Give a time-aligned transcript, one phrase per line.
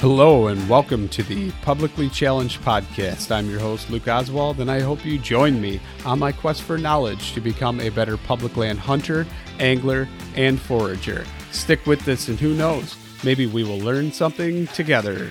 [0.00, 3.30] Hello, and welcome to the Publicly Challenged Podcast.
[3.30, 6.78] I'm your host, Luke Oswald, and I hope you join me on my quest for
[6.78, 9.26] knowledge to become a better public land hunter,
[9.58, 11.26] angler, and forager.
[11.50, 15.30] Stick with this, and who knows, maybe we will learn something together.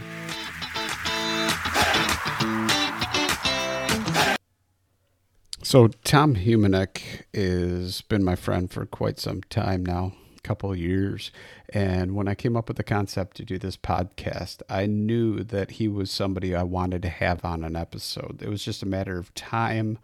[5.63, 10.13] So, Tom Humanek has been my friend for quite some time now
[10.49, 11.31] couple years.
[11.71, 15.71] And when I came up with the concept to do this podcast, I knew that
[15.71, 18.41] he was somebody I wanted to have on an episode.
[18.41, 19.99] It was just a matter of time,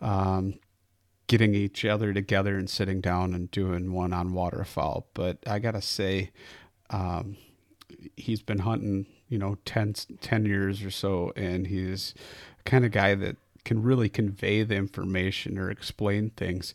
[0.00, 0.54] um,
[1.26, 5.08] getting each other together and sitting down and doing one on waterfowl.
[5.14, 6.30] But I got to say,
[6.90, 7.36] um,
[8.16, 12.14] he's been hunting, you know, 10, 10 years or so, and he's
[12.64, 16.72] kind of guy that can really convey the information or explain things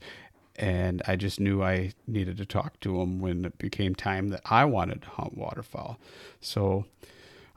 [0.56, 4.42] and I just knew I needed to talk to him when it became time that
[4.46, 6.00] I wanted to hunt waterfowl.
[6.42, 6.86] So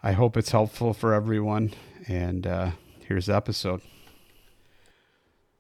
[0.03, 1.73] I hope it's helpful for everyone.
[2.09, 2.71] And uh,
[3.07, 3.83] here's the episode.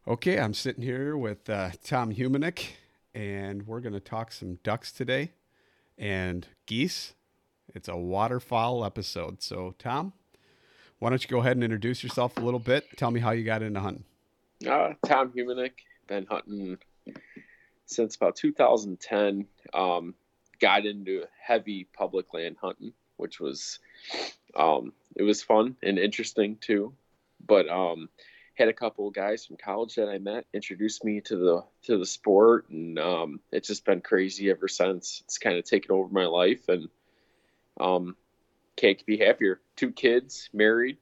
[0.08, 2.68] Okay, I'm sitting here with uh, Tom Humanek,
[3.12, 5.32] and we're going to talk some ducks today
[5.98, 7.14] and geese.
[7.74, 9.42] It's a waterfowl episode.
[9.42, 10.12] So, Tom,
[11.00, 12.86] why don't you go ahead and introduce yourself a little bit?
[12.96, 14.04] Tell me how you got into hunting.
[14.66, 15.72] Uh, Tom Humanek,
[16.06, 16.78] been hunting
[17.86, 19.46] since about 2010.
[19.72, 20.14] Um,
[20.60, 23.78] got into heavy public land hunting, which was
[24.54, 26.94] um, it was fun and interesting too.
[27.44, 28.08] But um,
[28.54, 31.98] had a couple of guys from college that I met introduced me to the to
[31.98, 35.22] the sport, and um, it's just been crazy ever since.
[35.24, 36.88] It's kind of taken over my life, and
[37.78, 38.16] um,
[38.76, 39.60] can't be happier.
[39.76, 40.98] Two kids, married.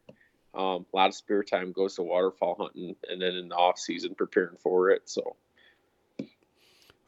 [0.55, 3.79] Um, a lot of spare time goes to waterfowl hunting, and then in the off
[3.79, 5.03] season preparing for it.
[5.09, 5.37] So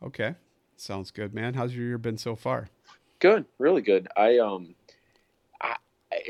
[0.06, 0.36] Okay.
[0.76, 1.54] Sounds good, man.
[1.54, 2.68] How's your year been so far?
[3.18, 4.06] Good, really good.
[4.16, 4.74] I um
[5.60, 5.76] I,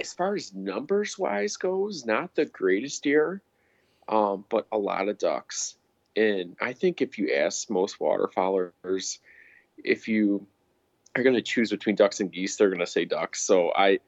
[0.00, 3.42] as far as numbers wise goes, not the greatest year.
[4.08, 5.76] Um, but a lot of ducks.
[6.14, 9.18] And I think if you ask most waterfowlers
[9.76, 10.46] if you
[11.14, 13.42] are going to choose between ducks and geese, they're going to say ducks.
[13.42, 13.98] So I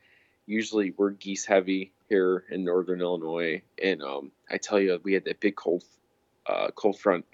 [0.46, 5.24] usually we're geese heavy here in northern Illinois, and um, I tell you, we had
[5.24, 5.84] that big cold
[6.46, 7.26] uh, cold front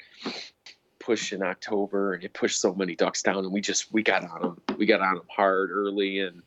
[1.04, 4.24] push in October, and it pushed so many ducks down, and we just we got
[4.28, 4.76] on them.
[4.78, 6.42] We got on them hard early, and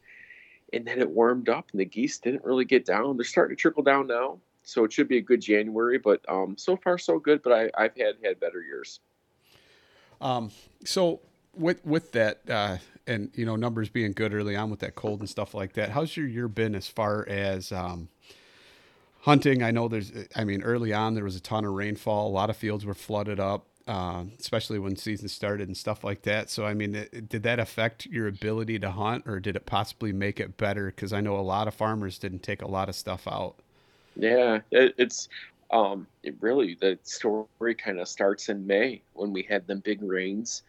[0.73, 3.17] and then it warmed up, and the geese didn't really get down.
[3.17, 5.99] They're starting to trickle down now, so it should be a good January.
[5.99, 7.41] But um, so far so good.
[7.43, 8.99] But I, I've had had better years.
[10.19, 10.51] Um,
[10.83, 11.21] so
[11.55, 15.19] with with that, uh, and you know numbers being good early on with that cold
[15.19, 18.09] and stuff like that, how's your year been as far as um,
[19.21, 19.61] hunting?
[19.61, 22.27] I know there's, I mean, early on there was a ton of rainfall.
[22.27, 26.23] A lot of fields were flooded up uh, especially when season started and stuff like
[26.23, 26.49] that.
[26.49, 30.11] So, I mean, it, did that affect your ability to hunt, or did it possibly
[30.11, 30.87] make it better?
[30.87, 33.55] Because I know a lot of farmers didn't take a lot of stuff out.
[34.15, 35.29] Yeah, it, it's
[35.71, 40.01] um, it really the story kind of starts in May when we had them big
[40.01, 40.63] rains,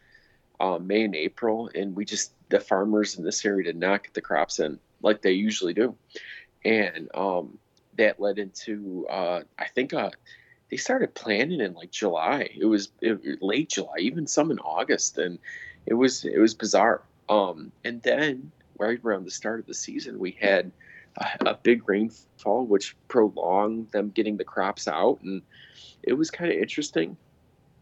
[0.59, 4.13] um, May and April, and we just the farmers in this area did not get
[4.13, 4.79] the crops in.
[5.01, 5.95] like they usually do,
[6.63, 7.57] and um,
[7.97, 10.11] that led into uh, I think uh,
[10.69, 12.49] they started planning in like July.
[12.55, 15.39] It was it, late July, even some in August, and
[15.85, 17.01] it was it was bizarre.
[17.27, 20.71] Um, and then right around the start of the season, we had
[21.17, 25.41] a, a big rainfall, which prolonged them getting the crops out, and
[26.03, 27.17] it was kind of interesting.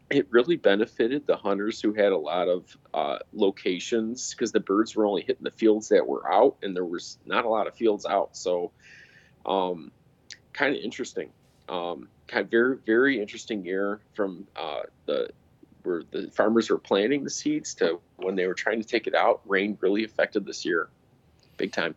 [0.09, 4.95] It really benefited the hunters who had a lot of uh, locations because the birds
[4.95, 7.75] were only hitting the fields that were out, and there was not a lot of
[7.75, 8.37] fields out.
[8.37, 8.71] So,
[9.45, 9.91] um,
[10.53, 11.31] kind of interesting.
[11.67, 15.29] Um, kind of very very interesting year from uh, the
[15.83, 19.15] where the farmers were planting the seeds to when they were trying to take it
[19.15, 19.41] out.
[19.45, 20.89] Rain really affected this year,
[21.55, 21.95] big time.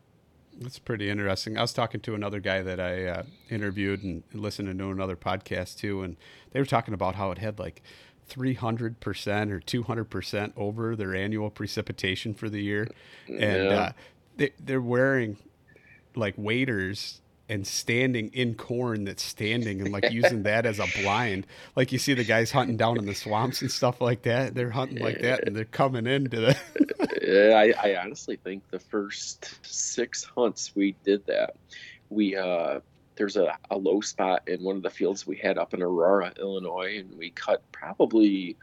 [0.60, 1.56] That's pretty interesting.
[1.56, 5.78] I was talking to another guy that I uh, interviewed and listened to another podcast
[5.78, 6.16] too, and
[6.52, 7.82] they were talking about how it had like
[8.28, 12.88] 300% or 200% over their annual precipitation for the year.
[13.28, 13.70] And yeah.
[13.70, 13.92] uh,
[14.36, 15.36] they, they're wearing
[16.14, 21.46] like waders and standing in corn that's standing and like using that as a blind.
[21.74, 24.54] Like you see the guys hunting down in the swamps and stuff like that.
[24.54, 26.56] They're hunting like that and they're coming into the.
[27.20, 31.56] yeah, I, I honestly think the first six hunts we did that.
[32.08, 32.80] We uh,
[33.16, 36.32] there's a, a low spot in one of the fields we had up in Aurora,
[36.38, 38.56] Illinois, and we cut probably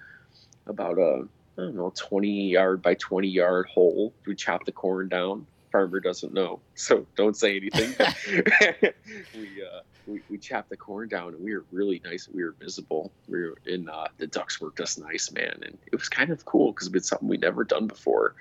[0.65, 4.13] about a I don't know 20 yard by 20 yard hole.
[4.25, 7.93] We chopped the corn down farmer doesn't know, so don't say anything.
[9.35, 12.27] we, uh, we we chopped the corn down, and we were really nice.
[12.27, 13.11] We were visible.
[13.27, 16.45] We were in uh, the ducks worked us nice, man, and it was kind of
[16.45, 18.35] cool because it's something we'd never done before.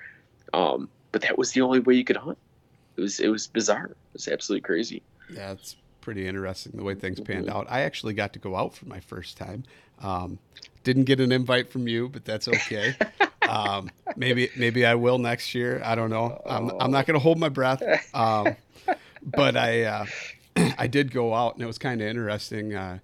[0.53, 2.37] Um, but that was the only way you could hunt.
[2.95, 3.85] It was it was bizarre.
[3.85, 5.03] It was absolutely crazy.
[5.29, 7.57] Yeah, it's pretty interesting the way things panned mm-hmm.
[7.57, 7.67] out.
[7.69, 9.63] I actually got to go out for my first time.
[10.01, 10.39] Um,
[10.83, 12.95] didn't get an invite from you, but that's okay.
[13.47, 15.81] Um, maybe maybe I will next year.
[15.83, 16.41] I don't know.
[16.45, 17.81] I'm, I'm not going to hold my breath.
[18.13, 18.55] Um,
[19.23, 20.05] but I uh,
[20.77, 22.73] I did go out and it was kind of interesting.
[22.73, 22.99] Uh,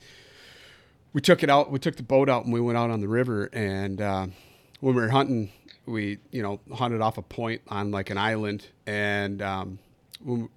[1.13, 1.71] we took it out.
[1.71, 3.49] We took the boat out and we went out on the river.
[3.53, 4.27] And uh,
[4.79, 5.51] when we were hunting,
[5.85, 8.67] we you know hunted off a point on like an island.
[8.87, 9.79] And um,
[10.23, 10.47] we,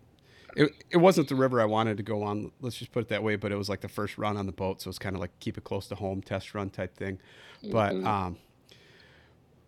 [0.56, 2.50] it, it wasn't the river I wanted to go on.
[2.60, 3.36] Let's just put it that way.
[3.36, 5.38] But it was like the first run on the boat, so it's kind of like
[5.40, 7.18] keep it close to home, test run type thing.
[7.70, 8.06] But mm-hmm.
[8.06, 8.36] um,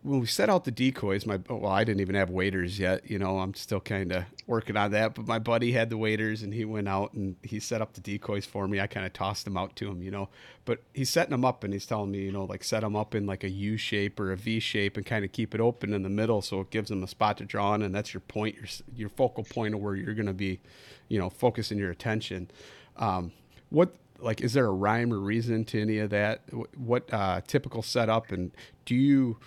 [0.03, 3.11] when we set out the decoys, my well, I didn't even have waders yet.
[3.11, 5.15] You know, I'm still kind of working on that.
[5.15, 8.01] But my buddy had the waders, and he went out and he set up the
[8.01, 8.81] decoys for me.
[8.81, 10.29] I kind of tossed them out to him, you know.
[10.65, 13.15] But he's setting them up, and he's telling me, you know, like set them up
[13.15, 15.93] in like a U shape or a V shape, and kind of keep it open
[15.93, 18.21] in the middle, so it gives them a spot to draw on, and that's your
[18.21, 20.61] point, your your focal point of where you're going to be,
[21.09, 22.51] you know, focusing your attention.
[22.97, 23.33] Um,
[23.71, 26.43] what like is there a rhyme or reason to any of that?
[26.77, 28.53] What uh, typical setup, and
[28.85, 29.39] do you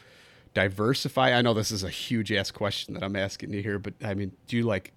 [0.54, 1.34] diversify?
[1.34, 4.14] I know this is a huge ass question that I'm asking you here, but I
[4.14, 4.94] mean, do you like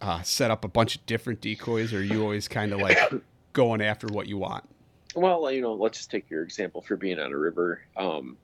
[0.00, 2.98] uh, set up a bunch of different decoys, or are you always kind of like
[3.52, 4.64] going after what you want?
[5.14, 7.82] Well, you know, let's just take your example for being on a river.
[7.96, 8.36] Um,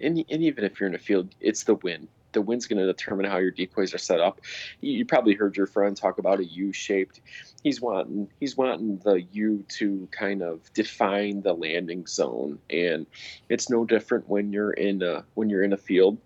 [0.00, 2.86] and, and even if you're in a field, it's the wind the wind's going to
[2.86, 4.40] determine how your decoys are set up.
[4.80, 7.20] You, you, probably heard your friend talk about a U-shaped.
[7.62, 13.06] He's wanting he's wanting the U to kind of define the landing zone, and
[13.48, 16.18] it's no different when you're in a when you're in a field.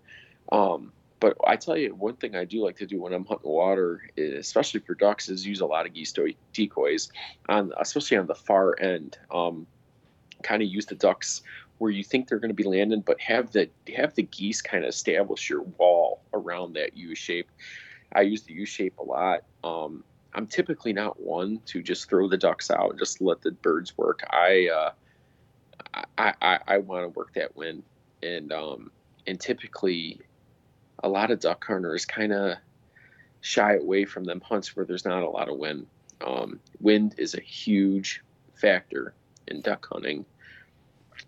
[0.51, 3.49] Um, but I tell you, one thing I do like to do when I'm hunting
[3.49, 6.13] water, especially for ducks, is use a lot of geese
[6.53, 7.09] decoys,
[7.49, 9.17] on especially on the far end.
[9.31, 9.65] Um,
[10.43, 11.41] kind of use the ducks
[11.77, 14.83] where you think they're going to be landing, but have the have the geese kind
[14.83, 17.49] of establish your wall around that U shape.
[18.13, 19.43] I use the U shape a lot.
[19.63, 20.03] Um,
[20.33, 23.97] I'm typically not one to just throw the ducks out and just let the birds
[23.97, 24.23] work.
[24.29, 24.91] I uh,
[26.17, 27.83] I, I, I want to work that wind,
[28.23, 28.91] and um,
[29.25, 30.21] and typically,
[31.03, 32.57] a lot of duck hunters kind of
[33.41, 35.85] shy away from them hunts where there's not a lot of wind.
[36.25, 38.23] Um, wind is a huge
[38.55, 39.13] factor
[39.47, 40.25] in duck hunting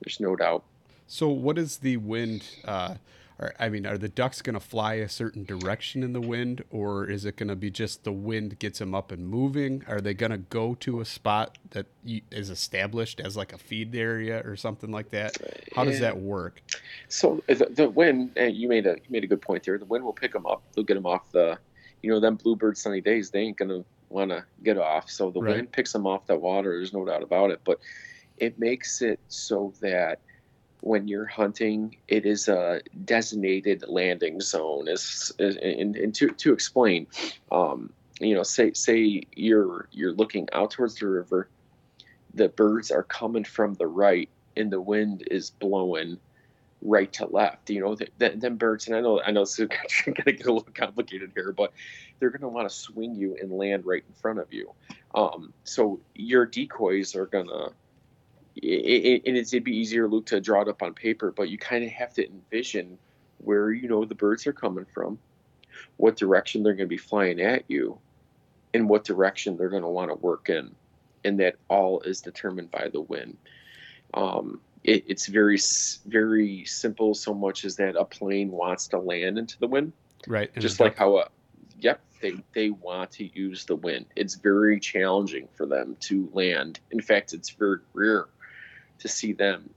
[0.02, 0.64] there's no doubt.
[1.08, 2.44] So, what is the wind?
[2.64, 2.96] Uh,
[3.40, 6.64] or, I mean, are the ducks going to fly a certain direction in the wind,
[6.70, 9.84] or is it going to be just the wind gets them up and moving?
[9.88, 11.86] Are they going to go to a spot that
[12.32, 15.38] is established as like a feed area or something like that?
[15.74, 16.62] How does uh, that work?
[17.08, 19.78] So uh, the, the wind, uh, you made a you made a good point there.
[19.78, 20.62] The wind will pick them up.
[20.76, 21.58] They'll get them off the,
[22.02, 23.30] you know, them bluebird sunny days.
[23.30, 25.10] They ain't going to want to get off.
[25.10, 25.56] So the right.
[25.56, 26.78] wind picks them off that water.
[26.78, 27.62] There's no doubt about it.
[27.64, 27.80] But
[28.40, 30.20] it makes it so that
[30.82, 34.88] when you're hunting, it is a designated landing zone.
[34.88, 37.08] Is, and, and to, to explain,
[37.52, 41.50] um, you know, say say you're you're looking out towards the river,
[42.34, 46.18] the birds are coming from the right, and the wind is blowing
[46.82, 47.70] right to left.
[47.70, 50.54] You know, then, then birds, and I know I know is going to get a
[50.54, 51.74] little complicated here, but
[52.20, 54.74] they're going to want to swing you and land right in front of you.
[55.16, 57.72] Um, so your decoys are going to,
[58.56, 61.92] and it'd be easier, Luke, to draw it up on paper, but you kind of
[61.92, 62.98] have to envision
[63.38, 65.18] where you know the birds are coming from,
[65.98, 67.98] what direction they're going to be flying at you,
[68.74, 70.76] and what direction they're going to want to work in,
[71.24, 73.38] and that all is determined by the wind.
[74.14, 75.60] Um, it, it's very
[76.06, 79.94] very simple so much as that a plane wants to land into the wind.
[80.28, 81.28] Right just like how a
[81.80, 84.06] yep they they want to use the wind.
[84.16, 86.80] It's very challenging for them to land.
[86.92, 88.28] In fact it's very rare
[89.00, 89.70] to see them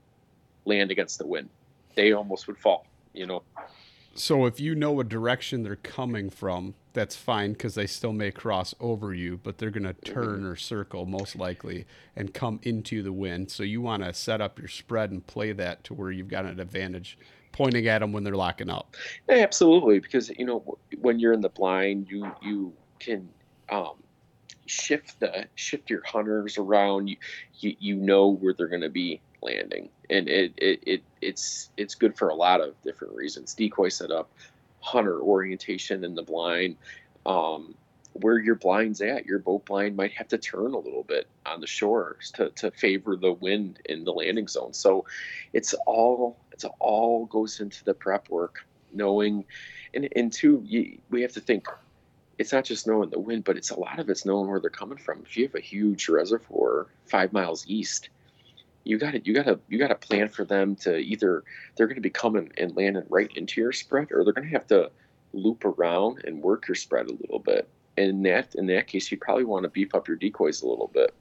[0.65, 1.49] land against the wind
[1.95, 3.41] they almost would fall you know
[4.15, 8.31] so if you know a direction they're coming from that's fine because they still may
[8.31, 13.01] cross over you, but they're going to turn or circle most likely and come into
[13.01, 13.51] the wind.
[13.51, 16.45] So you want to set up your spread and play that to where you've got
[16.45, 17.17] an advantage
[17.51, 18.95] pointing at them when they're locking up.
[19.29, 23.27] Absolutely, because you know when you're in the blind, you you can
[23.69, 23.95] um,
[24.65, 27.07] shift the shift your hunters around.
[27.07, 27.17] You
[27.59, 31.95] you, you know where they're going to be landing, and it, it it it's it's
[31.95, 33.53] good for a lot of different reasons.
[33.53, 34.31] Decoy setup,
[34.79, 36.77] hunter orientation in the blind.
[37.25, 37.75] Um,
[38.13, 41.59] where your blind's at, your boat blind might have to turn a little bit on
[41.59, 44.73] the shores to, to favor the wind in the landing zone.
[44.73, 45.05] So
[45.51, 49.45] it's all it's all goes into the prep work, knowing
[49.93, 51.67] and and two, you, we have to think
[52.37, 54.69] it's not just knowing the wind, but it's a lot of it's knowing where they're
[54.69, 55.21] coming from.
[55.25, 58.09] If you have a huge reservoir five miles east,
[58.83, 61.43] you got to you got to you got to plan for them to either
[61.75, 64.53] they're going to be coming and landing right into your spread, or they're going to
[64.53, 64.91] have to
[65.33, 67.67] loop around and work your spread a little bit.
[67.97, 70.67] And in that in that case, you probably want to beef up your decoys a
[70.67, 71.13] little bit.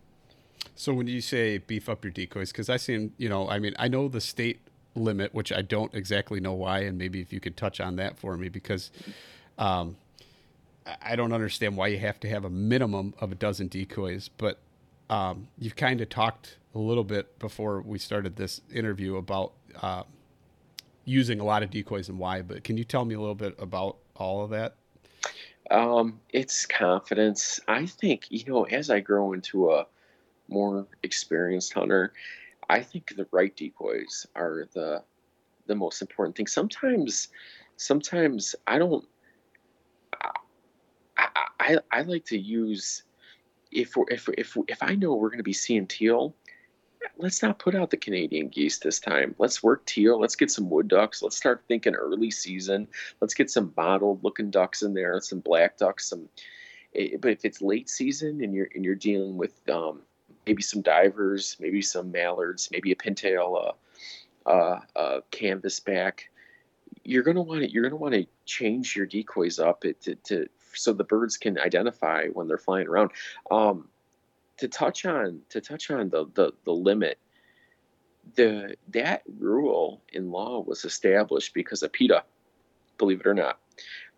[0.75, 3.75] So when you say beef up your decoys, because I seen you know, I mean,
[3.79, 4.61] I know the state
[4.95, 8.19] limit, which I don't exactly know why, and maybe if you could touch on that
[8.19, 8.91] for me, because
[9.59, 9.97] um,
[11.01, 14.59] I don't understand why you have to have a minimum of a dozen decoys, but
[15.11, 20.03] um, you've kind of talked a little bit before we started this interview about uh,
[21.05, 22.43] using a lot of decoys and why.
[22.43, 24.77] But can you tell me a little bit about all of that?
[25.71, 27.61] Um, it's confidence.
[27.69, 29.87] I think you know, as I grow into a
[30.49, 32.13] more experienced hunter,
[32.69, 35.03] I think the right decoys are the
[35.67, 36.47] the most important thing.
[36.47, 37.29] Sometimes,
[37.77, 39.05] sometimes I don't.
[41.61, 43.05] I, I, like to use
[43.71, 46.35] if we're, if if if I know we're going to be seeing teal,
[47.17, 49.35] let's not put out the Canadian geese this time.
[49.39, 50.21] Let's work teal.
[50.21, 51.23] Let's get some wood ducks.
[51.23, 52.89] Let's start thinking early season.
[53.21, 56.29] Let's get some mottled looking ducks in there, some black ducks, some.
[56.95, 60.01] Eh, but if it's late season and you're and you're dealing with um,
[60.47, 63.75] maybe some divers, maybe some mallards, maybe a pintail,
[64.47, 66.21] uh, uh, uh, canvasback,
[67.05, 70.93] you're gonna want to you're gonna want to change your decoys up to, to so
[70.93, 73.11] the birds can identify when they're flying around.
[73.51, 73.89] Um,
[74.59, 77.19] to touch on to touch on the, the the limit,
[78.35, 82.25] the that rule in law was established because of PETA,
[82.99, 83.59] believe it or not.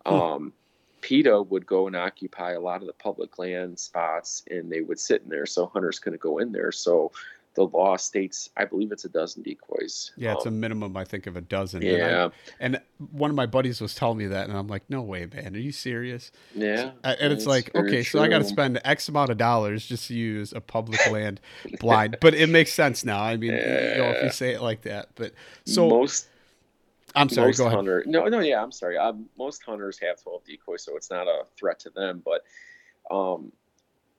[0.05, 0.13] Hmm.
[0.13, 0.53] Um,
[1.01, 4.99] PETA would go and occupy a lot of the public land spots, and they would
[4.99, 6.71] sit in there, so hunters couldn't go in there.
[6.71, 7.11] So
[7.55, 10.11] the law states, I believe it's a dozen decoys.
[10.17, 11.81] Yeah, it's um, a minimum, I think, of a dozen.
[11.81, 12.29] Yeah.
[12.59, 15.01] And, I, and, one of my buddies was telling me that, and I'm like, no
[15.01, 15.55] way, man.
[15.55, 16.31] Are you serious?
[16.53, 16.91] Yeah.
[16.91, 18.19] So, and it's, like, okay, true.
[18.19, 21.39] so I got to spend X amount of dollars just to use a public land
[21.79, 22.17] blind.
[22.21, 23.21] But it makes sense now.
[23.21, 23.91] I mean, yeah.
[23.91, 25.09] you know, if you say it like that.
[25.15, 25.33] But
[25.65, 25.89] so.
[25.89, 26.27] Most.
[27.17, 27.49] I'm sorry.
[27.49, 27.77] Most go ahead.
[27.77, 28.97] Hunter, no, no, yeah, I'm sorry.
[28.97, 32.21] Um, most hunters have 12 decoys, so it's not a threat to them.
[32.25, 32.43] But
[33.09, 33.53] um,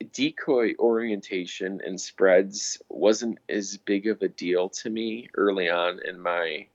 [0.05, 6.21] decoy orientation and spreads wasn't as big of a deal to me early on in
[6.21, 6.67] my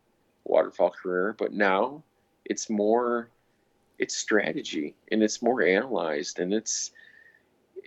[0.43, 2.03] waterfowl career, but now
[2.45, 3.29] it's more
[3.99, 6.91] it's strategy and it's more analyzed and it's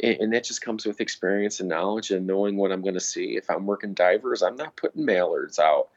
[0.03, 3.37] and that just comes with experience and knowledge and knowing what I'm going to see.
[3.37, 5.89] If I'm working divers, I'm not putting mallards out.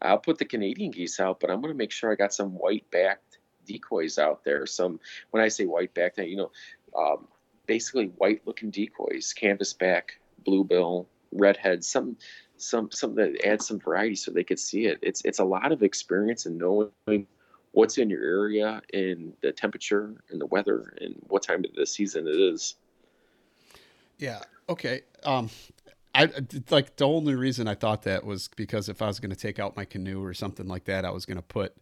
[0.00, 2.52] I'll put the Canadian geese out, but I'm going to make sure I got some
[2.52, 4.64] white backed decoys out there.
[4.64, 5.00] Some
[5.30, 6.50] when I say white backed, you know,
[6.96, 7.28] um,
[7.70, 10.02] basically white looking decoys, canvasback,
[10.44, 12.16] bluebill, redhead, some
[12.56, 14.98] some some that adds some variety so they could see it.
[15.02, 17.28] It's it's a lot of experience and knowing
[17.70, 21.86] what's in your area and the temperature and the weather and what time of the
[21.86, 22.74] season it is.
[24.18, 24.40] Yeah.
[24.68, 25.02] Okay.
[25.22, 25.48] Um,
[26.12, 26.28] I
[26.70, 29.60] like the only reason I thought that was because if I was going to take
[29.60, 31.76] out my canoe or something like that, I was going to put,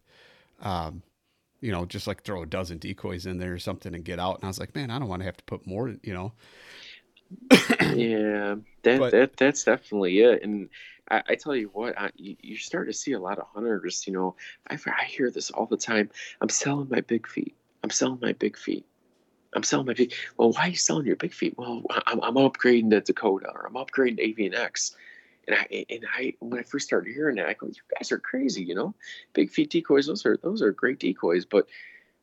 [0.61, 1.01] um,
[1.61, 4.35] you know, just like throw a dozen decoys in there or something and get out.
[4.35, 6.33] And I was like, man, I don't want to have to put more, you know.
[7.93, 10.43] yeah, that, but, that that's definitely it.
[10.43, 10.69] And
[11.11, 14.05] I, I tell you what, I, you, start to see a lot of hunters.
[14.07, 14.35] You know,
[14.69, 16.09] I, I hear this all the time.
[16.41, 17.55] I'm selling my big feet.
[17.83, 18.85] I'm selling my big feet.
[19.53, 20.13] I'm selling my feet.
[20.37, 21.55] Well, why are you selling your big feet?
[21.57, 24.95] Well, I'm, I'm upgrading to Dakota or I'm upgrading to Avian X.
[25.49, 28.19] And I and I when I first started hearing that, I go, "You guys are
[28.19, 28.93] crazy," you know.
[29.33, 31.45] Big feet decoys, those are those are great decoys.
[31.45, 31.67] But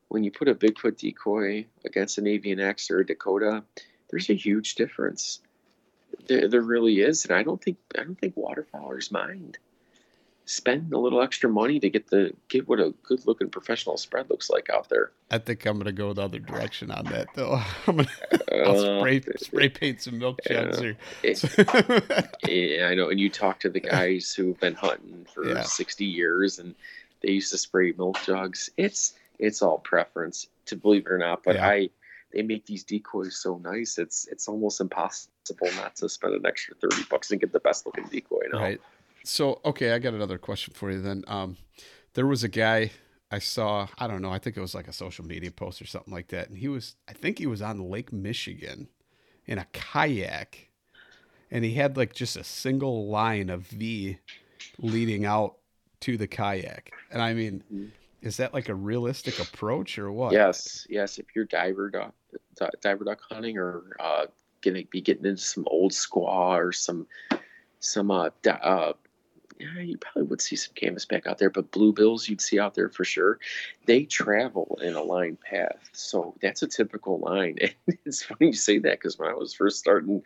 [0.07, 3.63] when you put a Bigfoot decoy against an Avian X or a Dakota,
[4.09, 5.41] there's a huge difference.
[6.27, 9.57] There, there really is, and I don't think I don't think waterfowlers mind
[10.47, 14.29] spend a little extra money to get the get what a good looking professional spread
[14.29, 15.11] looks like out there.
[15.29, 17.61] I think I'm gonna go the other direction on that though.
[17.87, 18.09] I'm gonna
[18.65, 23.09] I'll uh, spray spray paint some milk jugs or yeah, I know.
[23.09, 25.63] And you talk to the guys who've been hunting for yeah.
[25.63, 26.75] sixty years and
[27.21, 28.69] they used to spray milk jugs.
[28.77, 31.43] It's it's all preference to believe it or not.
[31.43, 31.67] But yeah.
[31.67, 31.89] I
[32.33, 36.75] they make these decoys so nice it's it's almost impossible not to spend an extra
[36.75, 38.59] 30 bucks and get the best looking decoy now.
[38.59, 38.81] Right.
[39.23, 41.25] So, okay, I got another question for you then.
[41.27, 41.57] Um,
[42.13, 42.91] there was a guy
[43.29, 45.85] I saw, I don't know, I think it was like a social media post or
[45.85, 46.47] something like that.
[46.49, 48.87] And he was, I think he was on Lake Michigan
[49.45, 50.69] in a kayak.
[51.51, 54.17] And he had like just a single line of V
[54.79, 55.57] leading out
[56.01, 56.91] to the kayak.
[57.11, 57.91] And I mean,
[58.21, 60.33] is that like a realistic approach or what?
[60.33, 61.17] Yes, yes.
[61.17, 62.13] If you're diver duck,
[62.81, 64.25] diver duck hunting or uh,
[64.61, 67.07] gonna be getting into some old squaw or some
[67.79, 68.93] some uh, uh,
[69.59, 72.89] yeah, you probably would see some canvasback out there, but bluebills you'd see out there
[72.89, 73.39] for sure.
[73.85, 77.57] They travel in a line path, so that's a typical line.
[77.87, 80.21] And it's funny you say that because when I was first starting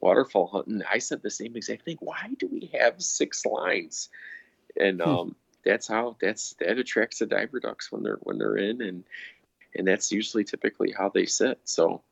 [0.00, 1.98] waterfowl hunting, I said the same exact thing.
[2.00, 4.08] Why do we have six lines?
[4.78, 5.08] And hmm.
[5.08, 9.04] um, that's how that's that attracts the diver ducks when they're when they're in, and
[9.74, 11.60] and that's usually typically how they sit.
[11.64, 12.02] So,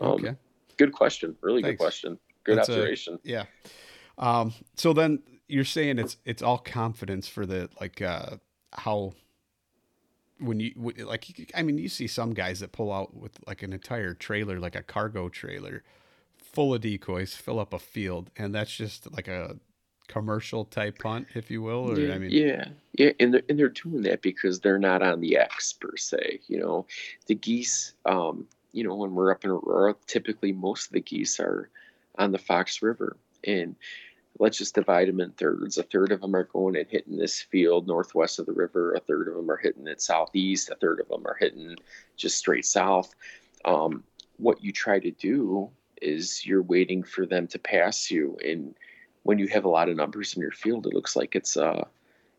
[0.00, 0.34] um, okay,
[0.76, 1.78] good question, really Thanks.
[1.78, 3.18] good question, good that's observation.
[3.24, 3.44] A, yeah.
[4.18, 8.36] Um, so then you're saying it's it's all confidence for the like uh
[8.72, 9.12] how
[10.38, 10.72] when you
[11.04, 14.58] like I mean you see some guys that pull out with like an entire trailer
[14.58, 15.82] like a cargo trailer
[16.36, 19.56] full of decoys fill up a field and that's just like a
[20.08, 23.58] commercial type hunt if you will or yeah, I mean yeah yeah and they're, and
[23.58, 26.86] they're doing that because they're not on the X per se you know?
[27.26, 31.40] The geese um you know when we're up in Aurora typically most of the geese
[31.40, 31.70] are
[32.18, 33.74] on the Fox River and
[34.38, 35.78] let's just divide them in thirds.
[35.78, 38.94] A third of them are going and hitting this field northwest of the river.
[38.94, 40.70] A third of them are hitting it southeast.
[40.70, 41.76] A third of them are hitting
[42.16, 43.14] just straight south.
[43.64, 44.04] Um,
[44.36, 45.70] what you try to do
[46.02, 48.74] is you're waiting for them to pass you, and
[49.22, 51.86] when you have a lot of numbers in your field, it looks like it's a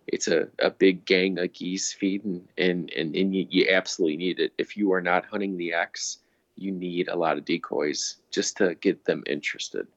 [0.05, 4.39] it's a, a big gang of geese feeding, and and and you, you absolutely need
[4.39, 4.53] it.
[4.57, 6.19] If you are not hunting the X,
[6.55, 9.87] you need a lot of decoys just to get them interested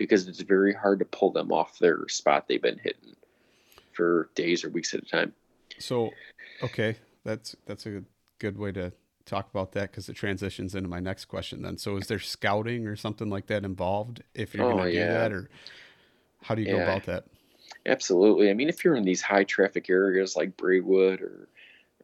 [0.00, 3.14] because it's very hard to pull them off their spot they've been hitting
[3.92, 5.34] for days or weeks at a time.
[5.78, 6.10] So,
[6.62, 8.02] okay, that's that's a
[8.38, 8.94] good way to
[9.26, 11.60] talk about that because it transitions into my next question.
[11.60, 14.94] Then, so is there scouting or something like that involved if you're oh, going to
[14.94, 15.06] yeah.
[15.06, 15.50] do that, or
[16.40, 16.78] how do you yeah.
[16.78, 17.26] go about that?
[17.84, 18.48] Absolutely.
[18.48, 21.48] I mean, if you're in these high traffic areas like Braidwood or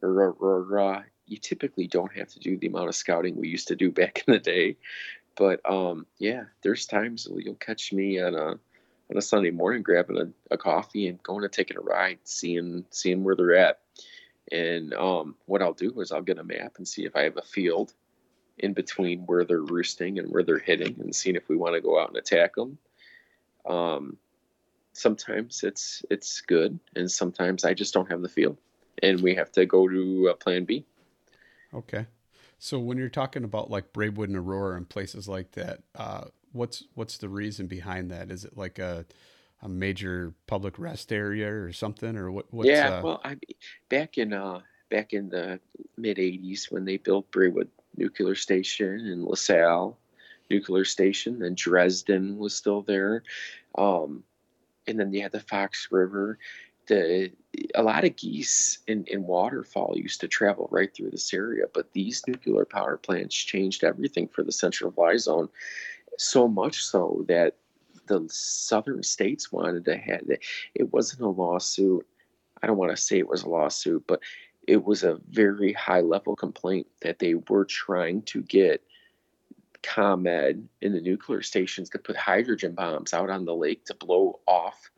[0.03, 3.69] or, or uh, you typically don't have to do the amount of scouting we used
[3.69, 4.77] to do back in the day
[5.37, 8.59] but um, yeah, there's times you'll catch me on a
[9.09, 12.83] on a Sunday morning grabbing a, a coffee and going and taking a ride, seeing
[12.89, 13.79] seeing where they're at.
[14.51, 17.37] And um, what I'll do is I'll get a map and see if I have
[17.37, 17.93] a field
[18.57, 21.81] in between where they're roosting and where they're hitting, and seeing if we want to
[21.81, 22.77] go out and attack them.
[23.65, 24.17] Um,
[24.93, 28.57] sometimes it's it's good, and sometimes I just don't have the field,
[29.03, 30.85] and we have to go to uh, Plan B.
[31.73, 32.07] Okay.
[32.59, 36.83] So when you're talking about like Braidwood and Aurora and places like that, uh, what's
[36.95, 38.31] what's the reason behind that?
[38.31, 39.05] Is it like a
[39.61, 42.45] a major public rest area or something, or what?
[42.51, 43.01] What's, yeah, uh...
[43.03, 43.37] well, I
[43.89, 45.59] back in uh back in the
[45.97, 49.97] mid '80s when they built Braidwood Nuclear Station and LaSalle
[50.49, 53.23] Nuclear Station, then Dresden was still there,
[53.77, 54.23] um,
[54.87, 56.39] and then you had the Fox River.
[56.87, 57.31] The
[57.75, 61.91] a lot of geese in, in waterfowl used to travel right through this area, but
[61.93, 65.49] these nuclear power plants changed everything for the central fly zone
[66.17, 67.55] so much so that
[68.07, 70.43] the southern states wanted to have it.
[70.73, 72.05] It wasn't a lawsuit.
[72.61, 74.21] I don't want to say it was a lawsuit, but
[74.67, 78.83] it was a very high level complaint that they were trying to get
[79.83, 84.39] ComEd in the nuclear stations to put hydrogen bombs out on the lake to blow
[84.47, 84.89] off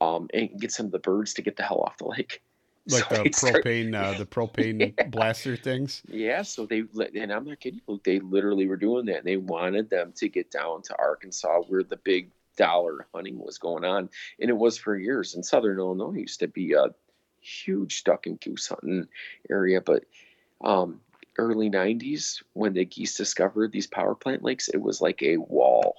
[0.00, 2.42] um, and get some of the birds to get the hell off the lake.
[2.90, 4.14] Like so the propane, start...
[4.14, 5.04] uh, the propane yeah.
[5.08, 6.00] blaster things.
[6.08, 6.84] Yeah, so they
[7.14, 9.24] and I'm not kidding you, they literally were doing that.
[9.24, 13.84] They wanted them to get down to Arkansas, where the big dollar hunting was going
[13.84, 14.08] on,
[14.40, 15.34] and it was for years.
[15.34, 16.86] In southern Illinois, used to be a
[17.42, 19.06] huge duck and goose hunting
[19.50, 20.04] area, but
[20.62, 21.02] um,
[21.38, 25.94] early 90s when the geese discovered these power plant lakes it was like a wall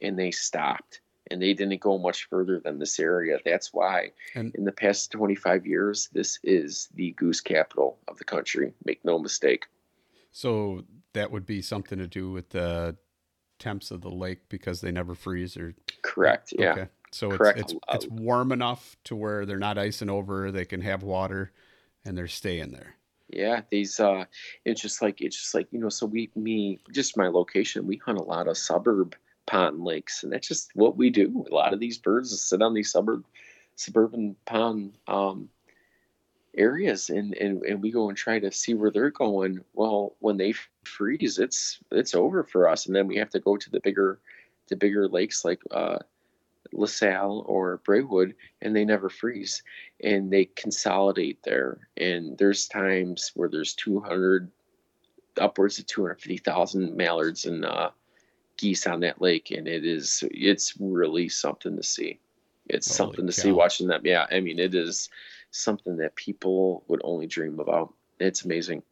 [0.00, 4.54] and they stopped and they didn't go much further than this area that's why And-
[4.54, 9.18] in the past 25 years this is the goose capital of the country make no
[9.18, 9.66] mistake
[10.32, 12.96] So that would be something to do with the
[13.58, 16.88] temps of the lake because they never freeze or correct yeah Okay.
[17.12, 17.58] So Correct.
[17.58, 21.50] it's it's it's warm enough to where they're not icing over, they can have water
[22.04, 22.94] and they're staying there.
[23.28, 24.26] Yeah, these uh
[24.64, 27.96] it's just like it's just like, you know, so we me just my location, we
[27.96, 29.16] hunt a lot of suburb
[29.50, 31.44] pond lakes and that's just what we do.
[31.50, 33.24] A lot of these birds sit on these suburb
[33.74, 35.48] suburban pond um
[36.56, 39.60] areas and, and and we go and try to see where they're going.
[39.74, 43.56] Well, when they freeze, it's it's over for us and then we have to go
[43.56, 44.20] to the bigger
[44.68, 45.98] the bigger lakes like uh
[46.72, 49.64] LaSalle or Braidwood, and they never freeze,
[50.04, 51.88] and they consolidate there.
[51.96, 54.48] And there's times where there's 200,
[55.40, 57.90] upwards of 250,000 mallards and uh,
[58.60, 62.20] geese on that lake, and it is it's really something to see.
[62.68, 64.02] It's Holy something to see watching them.
[64.04, 65.08] Yeah, I mean it is
[65.52, 67.94] something that people would only dream about.
[68.20, 68.82] It's amazing.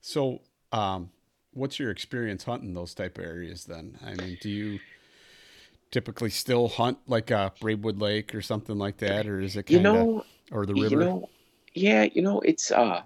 [0.00, 0.40] So,
[0.72, 1.10] um,
[1.52, 3.98] what's your experience hunting those type of areas then?
[4.04, 4.80] I mean, do you
[5.90, 9.78] typically still hunt like a Braidwood Lake or something like that, or is it You
[9.78, 10.96] kind of know, or the You river?
[10.96, 11.30] know,
[11.74, 13.02] yeah, you know, it's uh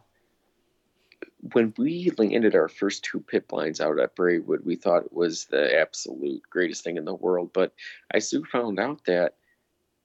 [1.53, 5.47] when we landed our first two pit blinds out at Braidwood, we thought it was
[5.47, 7.51] the absolute greatest thing in the world.
[7.53, 7.73] But
[8.13, 9.35] I soon found out that,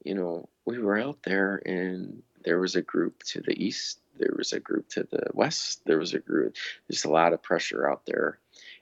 [0.03, 4.33] you know, we were out there and there was a group to the east, there
[4.35, 6.55] was a group to the west, there was a group,
[6.87, 8.39] there's a lot of pressure out there.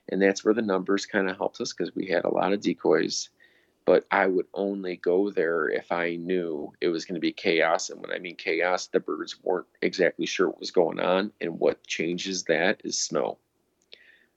[0.08, 2.60] And that's where the numbers kind of helped us because we had a lot of
[2.60, 3.28] decoys
[3.86, 7.88] but I would only go there if I knew it was going to be chaos.
[7.88, 11.32] And when I mean chaos, the birds weren't exactly sure what was going on.
[11.40, 13.38] And what changes that is snow.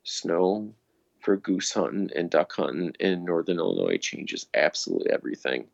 [0.04, 0.72] Snow
[1.20, 5.66] for goose hunting and duck hunting in northern Illinois changes absolutely everything.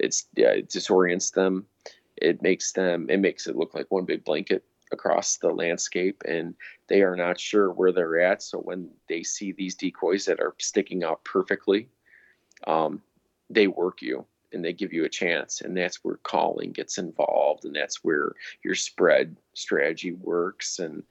[0.00, 1.66] It's yeah, it disorients them.
[2.16, 6.54] It makes them it makes it look like one big blanket across the landscape and
[6.88, 8.42] they are not sure where they're at.
[8.42, 11.88] So when they see these decoys that are sticking out perfectly,
[12.66, 13.00] um,
[13.52, 17.64] they work you and they give you a chance and that's where calling gets involved
[17.64, 18.32] and that's where
[18.64, 21.02] your spread strategy works and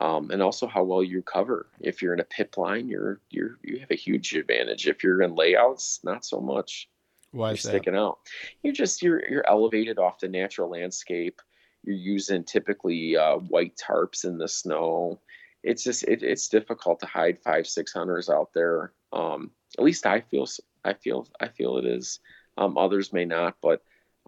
[0.00, 1.68] um, and also how well you cover.
[1.78, 4.88] If you're in a pit line you're you're you have a huge advantage.
[4.88, 6.88] If you're in layouts not so much.
[7.30, 7.68] Why you're is that?
[7.70, 8.18] sticking out.
[8.62, 11.40] You're just you're you're elevated off the natural landscape.
[11.84, 15.20] You're using typically uh, white tarps in the snow.
[15.62, 18.92] It's just it, it's difficult to hide five six hunters out there.
[19.12, 20.46] Um, at least i feel
[20.84, 22.20] i feel i feel it is
[22.58, 23.82] um, others may not but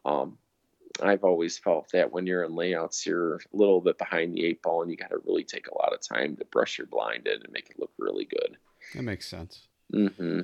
[0.05, 0.39] um,
[1.03, 4.63] i've always felt that when you're in layouts you're a little bit behind the eight
[4.63, 7.27] ball and you got to really take a lot of time to brush your blind
[7.27, 8.57] in and make it look really good
[8.95, 9.69] That makes sense.
[9.93, 10.41] hmm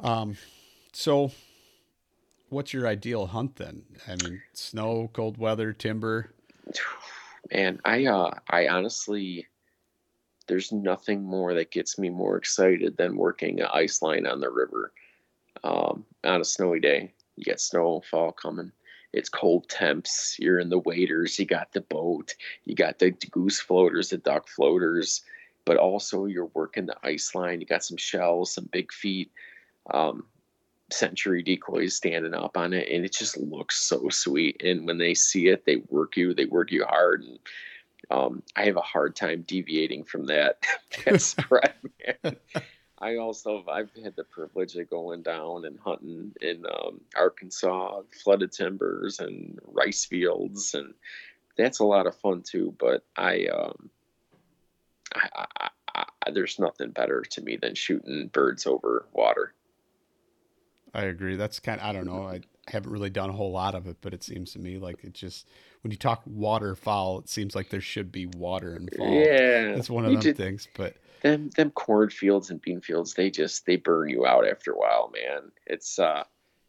[0.00, 0.36] Um,
[0.92, 1.30] so
[2.48, 3.82] what's your ideal hunt then?
[4.08, 6.32] I mean, snow, cold weather, timber.
[7.52, 9.46] Man, I uh I honestly
[10.46, 14.50] there's nothing more that gets me more excited than working an ice line on the
[14.50, 14.92] river
[15.62, 17.12] um, on a snowy day.
[17.36, 18.72] You got snowfall coming.
[19.12, 20.36] It's cold temps.
[20.38, 21.38] You're in the waders.
[21.38, 22.34] You got the boat.
[22.64, 25.22] You got the goose floaters, the duck floaters,
[25.64, 27.60] but also you're working the ice line.
[27.60, 29.30] You got some shells, some big feet,
[29.92, 30.24] um,
[30.90, 34.60] sentry decoys standing up on it, and it just looks so sweet.
[34.64, 36.34] And when they see it, they work you.
[36.34, 37.38] They work you hard, and
[38.10, 40.64] um, I have a hard time deviating from that,
[41.04, 41.74] that spread,
[42.24, 42.36] man.
[42.98, 48.52] I also I've had the privilege of going down and hunting in um, Arkansas, flooded
[48.52, 50.94] timbers and rice fields, and
[51.56, 52.74] that's a lot of fun too.
[52.78, 53.90] But I, um,
[55.14, 59.54] I, I, I, there's nothing better to me than shooting birds over water.
[60.94, 61.34] I agree.
[61.36, 62.22] That's kind of, I don't know.
[62.22, 65.04] I haven't really done a whole lot of it, but it seems to me like
[65.04, 65.48] it just,
[65.82, 69.14] when you talk waterfowl, it seems like there should be water involved.
[69.14, 73.30] Yeah, That's one of them did- things, but them them cornfields and bean fields they
[73.30, 75.50] just they burn you out after a while man.
[75.66, 76.24] It's uh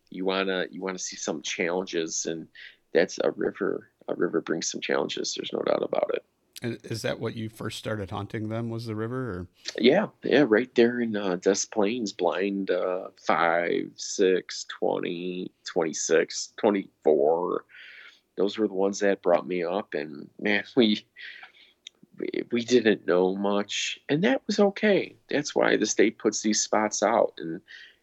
[0.10, 2.48] you wanna you wanna see some challenges and
[2.94, 6.24] that's a river a river brings some challenges there's no doubt about it
[6.62, 9.48] is that what you first started haunting them was the river or?
[9.78, 17.66] yeah yeah right there in uh des plaines blind uh 5 6 20 26 24
[18.38, 21.06] those were the ones that brought me up and man we,
[22.52, 27.04] we didn't know much and that was okay that's why the state puts these spots
[27.04, 27.60] out and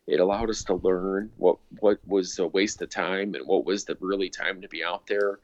[0.06, 3.84] it allowed us to learn what what was a waste of time and what was
[3.84, 5.38] the really time to be out there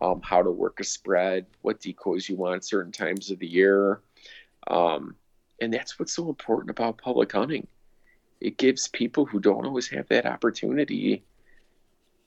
[0.00, 4.00] um, how to work a spread what decoys you want certain times of the year.
[4.66, 5.16] Um,
[5.60, 7.66] and that's what's so important about public hunting.
[8.40, 11.24] It gives people who don't always have that opportunity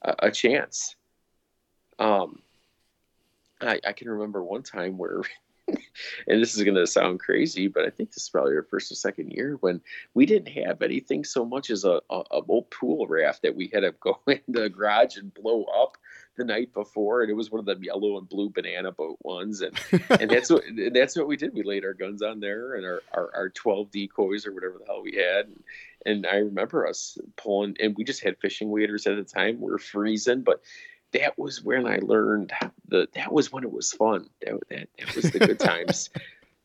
[0.01, 0.95] a, a chance.
[1.99, 2.41] Um,
[3.59, 5.21] I, I can remember one time where
[6.27, 8.91] and this is going to sound crazy, but I think this is probably our first
[8.91, 9.81] or second year when
[10.13, 13.69] we didn't have anything so much as a, a, a old pool raft that we
[13.73, 15.97] had to go in the garage and blow up
[16.37, 19.61] the night before, and it was one of the yellow and blue banana boat ones,
[19.61, 19.77] and
[20.21, 21.53] and that's what and that's what we did.
[21.53, 24.85] We laid our guns on there and our, our, our twelve decoys or whatever the
[24.85, 25.63] hell we had, and,
[26.05, 29.59] and I remember us pulling, and we just had fishing waders at the time.
[29.59, 30.61] We are freezing, but
[31.13, 32.51] that was when I learned
[32.87, 34.29] the that was when it was fun.
[34.41, 36.09] That that, that was the good times.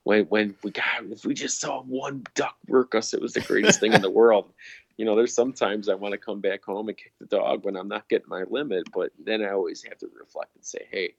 [0.05, 3.41] when when we got if we just saw one duck work us, it was the
[3.41, 4.53] greatest thing in the world.
[4.97, 7.77] You know, there's sometimes I want to come back home and kick the dog when
[7.77, 11.15] I'm not getting my limit, but then I always have to reflect and say, hey,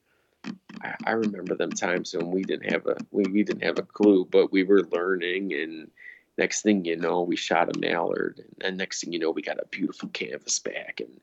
[0.82, 3.84] I, I remember them times when we didn't have a we, we didn't have a
[3.84, 5.90] clue, but we were learning and
[6.38, 9.60] next thing you know, we shot a mallard, and next thing you know, we got
[9.60, 11.20] a beautiful canvas back, and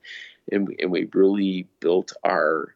[0.52, 2.74] and we, and we really built our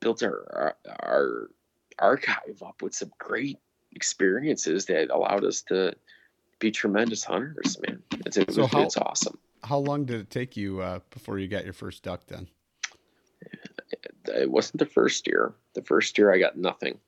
[0.00, 1.50] built our, our, our
[1.98, 3.58] archive up with some great
[3.92, 5.94] experiences that allowed us to
[6.58, 7.78] be tremendous hunters.
[7.86, 9.38] Man, it's, it, so how, it's awesome.
[9.62, 12.26] How long did it take you uh, before you got your first duck?
[12.26, 12.48] Then
[14.26, 15.54] it wasn't the first year.
[15.74, 16.98] The first year I got nothing.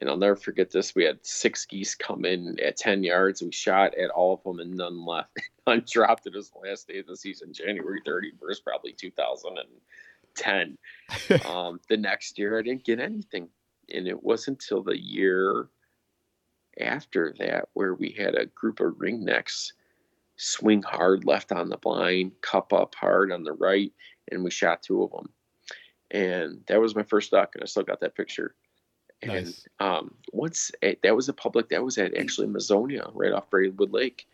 [0.00, 0.94] And I'll never forget this.
[0.94, 3.42] We had six geese come in at 10 yards.
[3.42, 5.36] We shot at all of them and none left.
[5.66, 10.78] none dropped it as the last day of the season, January 31st, probably 2010.
[11.48, 13.48] um, the next year, I didn't get anything.
[13.92, 15.68] And it wasn't until the year
[16.80, 19.72] after that where we had a group of ringnecks
[20.36, 23.92] swing hard left on the blind, cup up hard on the right,
[24.30, 25.28] and we shot two of them.
[26.10, 28.54] And that was my first duck, and I still got that picture.
[29.24, 29.66] Nice.
[29.78, 33.50] And um, once it, that was a public, that was at actually Mazonia, right off
[33.50, 34.26] Braidwood Lake.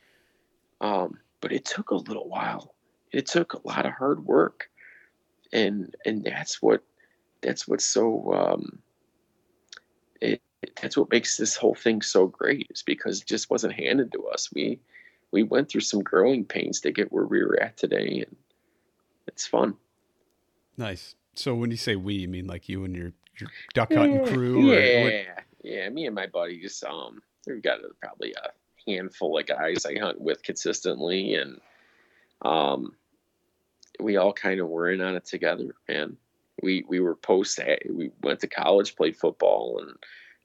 [0.80, 2.74] Um, but it took a little while.
[3.12, 4.70] It took a lot of hard work,
[5.52, 6.82] and and that's what
[7.40, 8.78] that's what's so um,
[10.20, 10.42] it,
[10.80, 14.26] that's what makes this whole thing so great is because it just wasn't handed to
[14.28, 14.50] us.
[14.52, 14.80] We
[15.30, 18.36] we went through some growing pains to get where we were at today, and
[19.26, 19.76] it's fun.
[20.76, 21.14] Nice.
[21.34, 24.32] So when you say we, you mean like you and your your duck hunting eh,
[24.32, 24.72] crew?
[24.72, 25.22] Yeah,
[25.62, 25.88] yeah.
[25.88, 26.82] Me and my buddies.
[26.86, 31.60] Um, we've got probably a handful of guys I hunt with consistently, and
[32.42, 32.94] um,
[34.00, 36.16] we all kind of were in on it together, man.
[36.62, 37.60] We we were post.
[37.88, 39.96] We went to college, played football, and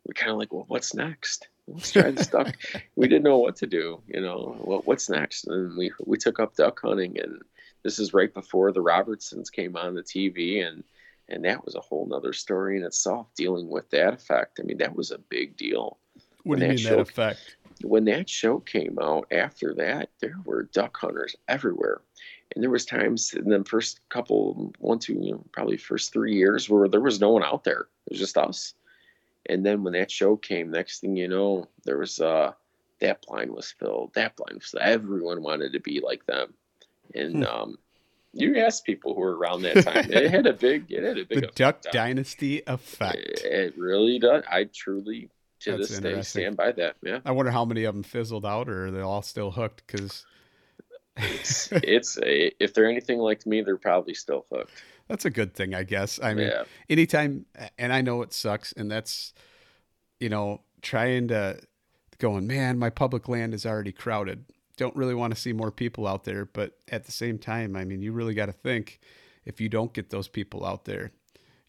[0.06, 1.48] we're kind of like, well, what's next?
[1.68, 2.56] Let's try this duck.
[2.96, 4.56] we didn't know what to do, you know.
[4.60, 5.48] What what's next?
[5.48, 7.42] And we we took up duck hunting, and
[7.84, 10.84] this is right before the Robertsons came on the TV, and
[11.32, 14.60] and that was a whole nother story in itself dealing with that effect.
[14.60, 15.98] I mean that was a big deal.
[16.44, 17.56] What do you mean show, that effect?
[17.84, 22.02] When that show came out after that there were duck hunters everywhere.
[22.54, 26.36] And there was times in the first couple one two you know, probably first three
[26.36, 27.88] years where there was no one out there.
[28.08, 28.74] It was just us.
[29.48, 32.52] And then when that show came next thing you know there was uh
[33.00, 34.14] that blind was filled.
[34.14, 34.84] That blind was filled.
[34.84, 36.54] everyone wanted to be like them.
[37.16, 37.44] And hmm.
[37.44, 37.78] um
[38.34, 40.12] you ask people who were around that time.
[40.12, 43.18] it had a big, it had a big the Duck Dynasty effect.
[43.18, 44.44] It, it, really does.
[44.50, 45.30] I truly,
[45.62, 46.96] to That's this day, stand by that.
[47.04, 47.20] Yeah.
[47.26, 49.84] I wonder how many of them fizzled out, or are they all still hooked?
[49.86, 50.26] Because
[51.18, 54.72] it's, it's a, if they're anything like me, they're probably still hooked.
[55.08, 56.20] That's a good thing, I guess.
[56.24, 56.64] I mean, yeah.
[56.90, 57.46] anytime,
[57.78, 59.34] and I know it sucks, and that's,
[60.22, 61.60] you know, trying to
[62.18, 64.46] going, man, my public land is already crowded
[64.82, 66.44] don't really want to see more people out there.
[66.44, 69.00] But at the same time, I mean, you really got to think
[69.46, 71.12] if you don't get those people out there,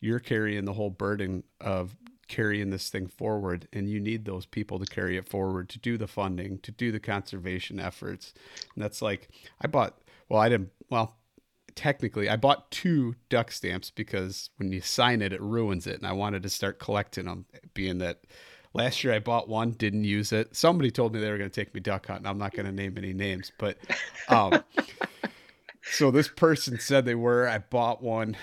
[0.01, 1.94] you're carrying the whole burden of
[2.27, 5.98] carrying this thing forward and you need those people to carry it forward to do
[5.98, 8.33] the funding to do the conservation efforts
[8.75, 9.29] and that's like
[9.61, 9.98] i bought
[10.31, 11.18] well i didn't well
[11.75, 16.07] technically i bought two duck stamps because when you sign it it ruins it and
[16.07, 17.44] i wanted to start collecting them
[17.75, 18.20] being that
[18.75, 20.57] Last year I bought one, didn't use it.
[20.57, 22.27] Somebody told me they were going to take me duck hunting.
[22.27, 23.77] I'm not going to name any names, but
[24.29, 24.63] um,
[25.83, 27.49] so this person said they were.
[27.49, 28.37] I bought one,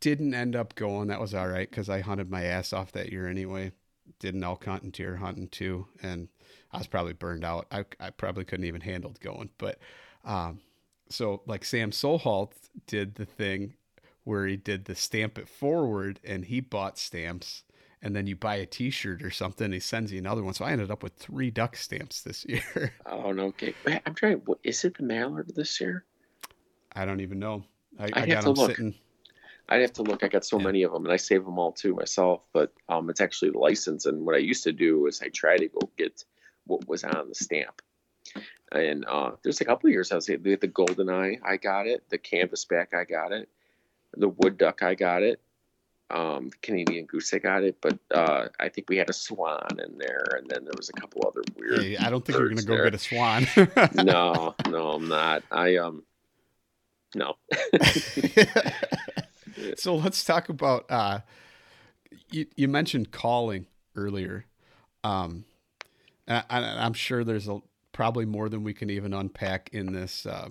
[0.00, 1.08] didn't end up going.
[1.08, 3.72] That was all right because I hunted my ass off that year anyway.
[4.18, 6.28] Did an elk hunt and deer hunting too, and
[6.72, 7.66] I was probably burned out.
[7.70, 9.78] I, I probably couldn't even handle going, but
[10.24, 10.60] um,
[11.08, 12.52] so like Sam Soholt
[12.86, 13.74] did the thing
[14.24, 17.62] where he did the stamp it forward and he bought stamps
[18.06, 19.72] and then you buy a T-shirt or something.
[19.72, 20.54] He sends you another one.
[20.54, 22.92] So I ended up with three duck stamps this year.
[23.04, 23.74] Oh no, okay.
[24.06, 24.36] I'm trying.
[24.44, 26.04] What, is it the mallard this year?
[26.94, 27.64] I don't even know.
[27.98, 28.70] I, I got to them look.
[28.70, 28.94] sitting.
[29.68, 30.22] I'd have to look.
[30.22, 30.66] I got so Yeah.
[30.66, 32.42] many of them, and I save them all too myself.
[32.52, 34.06] But um, it's actually the license.
[34.06, 36.24] And what I used to do is I try to go get
[36.68, 37.82] what was on the stamp.
[38.70, 41.38] And uh, there's a couple of years I was the golden eye.
[41.44, 42.04] I got it.
[42.08, 42.94] The canvas back.
[42.94, 43.48] I got it.
[44.16, 44.84] The wood duck.
[44.84, 45.40] I got it.
[46.08, 47.34] Um, the Canadian goose.
[47.34, 47.78] I got it.
[47.80, 50.92] But uh, I think we had a swan in there, and then there was a
[50.92, 51.82] couple other weird.
[51.82, 52.84] Hey, I don't think you're gonna go there.
[52.84, 53.46] get a swan.
[53.94, 55.42] no, no, I'm not.
[55.50, 56.04] I um,
[57.14, 57.36] no.
[59.76, 61.20] so let's talk about uh
[62.30, 64.44] you, you mentioned calling earlier
[65.04, 65.44] um
[66.26, 67.60] and I, i'm sure there's a
[67.92, 70.48] probably more than we can even unpack in this uh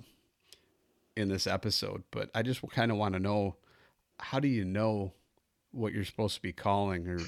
[1.15, 3.55] in this episode but i just kind of want to know
[4.19, 5.13] how do you know
[5.75, 7.19] what you're supposed to be calling or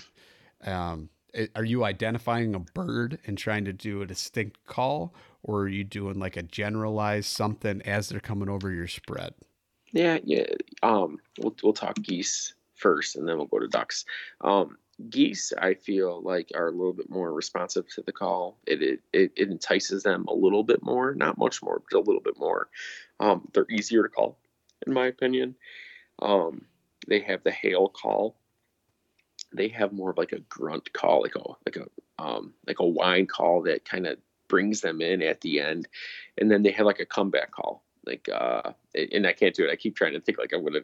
[0.70, 1.10] um
[1.56, 5.84] are you identifying a bird and trying to do a distinct call or are you
[5.84, 9.34] doing like a generalized something as they're coming over your spread
[9.92, 10.46] Yeah, yeah.
[10.84, 14.06] Um, we'll we'll talk geese first, and then we'll go to ducks.
[14.42, 14.78] Um,
[15.10, 18.58] geese, I feel like are a little bit more responsive to the call.
[18.66, 22.00] It it it, it entices them a little bit more, not much more, but a
[22.00, 22.70] little bit more.
[23.20, 24.38] Um, they're easier to call,
[24.86, 25.56] in my opinion.
[26.20, 26.66] Um,
[27.08, 28.36] they have the hail call.
[29.54, 32.88] They have more of like a grunt call, like a like a um like a
[32.88, 34.17] whine call that kind of
[34.48, 35.88] brings them in at the end,
[36.38, 37.84] and then they have like a comeback call.
[38.06, 38.72] Like uh,
[39.12, 39.72] and I can't do it.
[39.72, 40.82] I keep trying to think like I'm gonna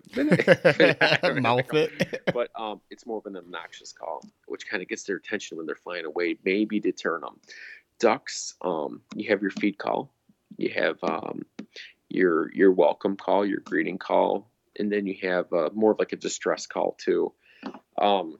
[1.41, 5.17] mouth it but um, it's more of an obnoxious call, which kind of gets their
[5.17, 7.39] attention when they're flying away, maybe deter them.
[7.99, 10.11] Ducks, um, you have your feed call,
[10.57, 11.45] you have um,
[12.09, 16.13] your your welcome call, your greeting call, and then you have uh, more of like
[16.13, 17.33] a distress call too.
[17.97, 18.37] Um,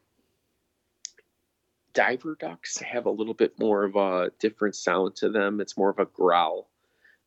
[1.94, 5.62] diver ducks have a little bit more of a different sound to them.
[5.62, 6.70] It's more of a growl.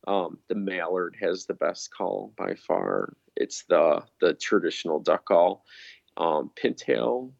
[0.07, 3.13] Um, the mallard has the best call by far.
[3.35, 5.65] It's the the traditional duck call.
[6.15, 7.31] Um, pintail,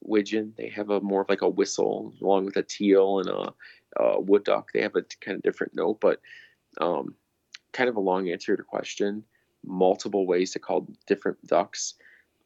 [0.00, 3.54] widgeon, they have a more of like a whistle, along with a teal and a,
[4.02, 4.70] a wood duck.
[4.72, 6.20] They have a kind of different note, but
[6.80, 7.14] um,
[7.72, 9.24] kind of a long answer to question.
[9.66, 11.94] Multiple ways to call different ducks.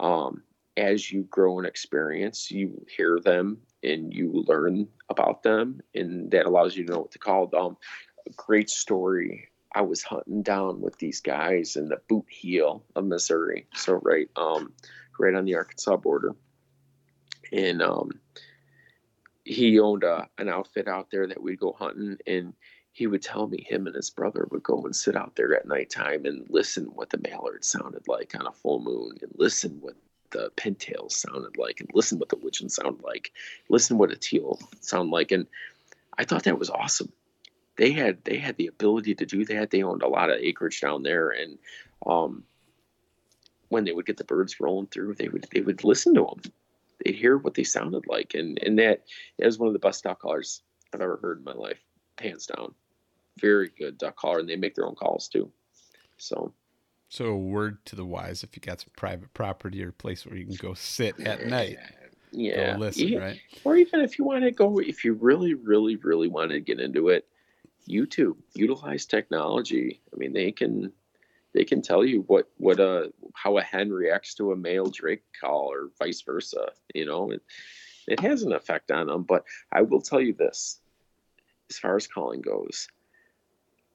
[0.01, 0.43] Um,
[0.77, 6.47] as you grow in experience, you hear them and you learn about them, and that
[6.47, 7.77] allows you to know what to call them.
[8.27, 9.49] A great story.
[9.75, 14.29] I was hunting down with these guys in the boot heel of Missouri, so right,
[14.37, 14.73] um,
[15.19, 16.35] right on the Arkansas border,
[17.53, 18.11] and um,
[19.45, 22.55] he owned a, an outfit out there that we'd go hunting, and
[22.99, 25.67] he would tell me him and his brother would go and sit out there at
[25.67, 29.95] nighttime and listen what the mallard sounded like on a full moon, and listen what
[30.31, 33.33] the pintails sounded like, and listen what the widgeon sounded like,
[33.69, 35.47] listen what a teal sounded like, and
[36.19, 37.13] I thought that was awesome
[37.79, 39.71] they had they had the ability to do that.
[39.71, 41.59] They owned a lot of acreage down there, and
[42.05, 42.43] um,
[43.69, 46.53] when they would get the birds rolling through, they would they would listen to them.
[47.05, 49.05] They'd hear what they sounded like, and and that
[49.39, 50.61] that was one of the best duck callers
[50.93, 51.79] I've ever heard in my life,
[52.19, 52.75] hands down.
[53.41, 55.51] Very good duck caller, and they make their own calls too.
[56.17, 56.53] So
[57.09, 60.37] So a word to the wise: if you got some private property or place where
[60.37, 61.79] you can go sit at night,
[62.33, 63.19] yeah, listen, yeah.
[63.19, 63.41] right?
[63.65, 66.81] or even if you want to go, if you really, really, really want to get
[66.81, 67.27] into it,
[67.89, 70.01] YouTube utilize technology.
[70.13, 70.93] I mean, they can
[71.55, 75.23] they can tell you what what a how a hen reacts to a male drake
[75.41, 76.69] call or vice versa.
[76.95, 77.43] You know, it
[78.07, 79.23] it has an effect on them.
[79.23, 80.81] But I will tell you this,
[81.71, 82.89] as far as calling goes,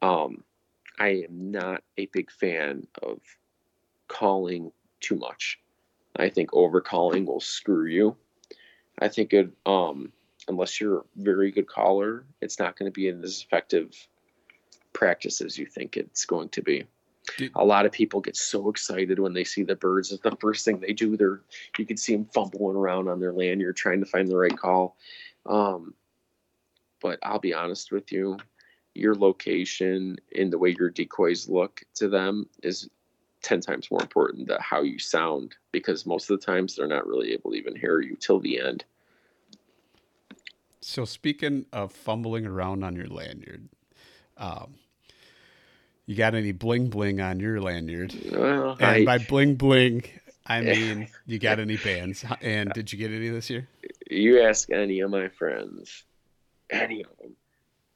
[0.03, 0.43] um,
[0.99, 3.19] I am not a big fan of
[4.07, 5.59] calling too much.
[6.15, 8.15] I think overcalling will screw you.
[8.99, 10.11] I think it um
[10.47, 13.95] unless you're a very good caller, it's not going to be as effective
[14.91, 16.83] practice as you think it's going to be.
[17.55, 20.11] A lot of people get so excited when they see the birds.
[20.11, 21.15] It's the first thing they do.
[21.15, 21.41] They're
[21.77, 24.97] you can see them fumbling around on their lanyard trying to find the right call.
[25.45, 25.93] Um,
[27.01, 28.37] but I'll be honest with you,
[28.95, 32.89] your location and the way your decoys look to them is
[33.41, 37.07] 10 times more important than how you sound because most of the times they're not
[37.07, 38.85] really able to even hear you till the end.
[40.81, 43.67] So speaking of fumbling around on your lanyard,
[44.37, 44.75] um,
[46.05, 48.13] you got any bling bling on your lanyard?
[48.31, 50.03] Well, And I, by bling bling,
[50.45, 52.25] I mean you got any bands?
[52.41, 53.67] And did you get any this year?
[54.09, 56.03] you ask any of my friends,
[56.69, 57.22] any of them,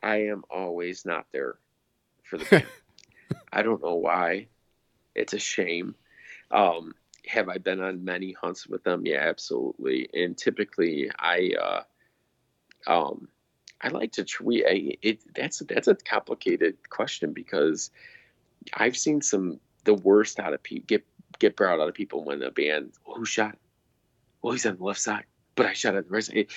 [0.08, 1.58] I am always not there
[2.24, 2.66] for the band.
[3.52, 4.48] I don't know why.
[5.14, 5.96] It's a shame.
[6.50, 6.94] Um,
[7.26, 9.06] have I been on many hunts with them?
[9.06, 10.10] Yeah, absolutely.
[10.14, 11.82] And typically, I uh,
[12.90, 13.28] um,
[13.82, 14.64] I like to tweet.
[14.66, 17.92] I, it that's that's a complicated question because
[18.74, 21.06] I've seen some the worst out of people get
[21.38, 23.58] get brought out of people when a band who shot
[24.42, 25.26] well he's on the left side
[25.58, 26.48] but I shot at the right side.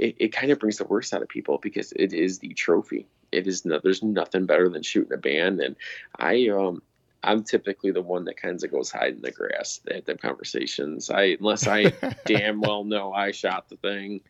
[0.00, 3.06] It, it, kind of brings the worst out of people because it is the trophy.
[3.32, 5.76] It is no, there's nothing better than shooting a band, and
[6.18, 6.82] I um
[7.22, 11.10] I'm typically the one that kind of goes hide in the grass at the conversations.
[11.10, 11.92] I unless I
[12.24, 14.22] damn well know I shot the thing,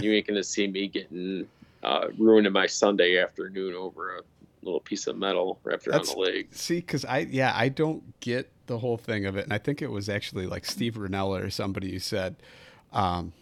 [0.00, 1.48] you ain't gonna see me getting
[1.82, 4.20] uh, ruining my Sunday afternoon over a
[4.62, 6.48] little piece of metal wrapped around That's- the leg.
[6.52, 9.82] See, because I yeah I don't get the whole thing of it, and I think
[9.82, 12.36] it was actually like Steve Rinella or somebody who said,
[12.92, 13.32] um,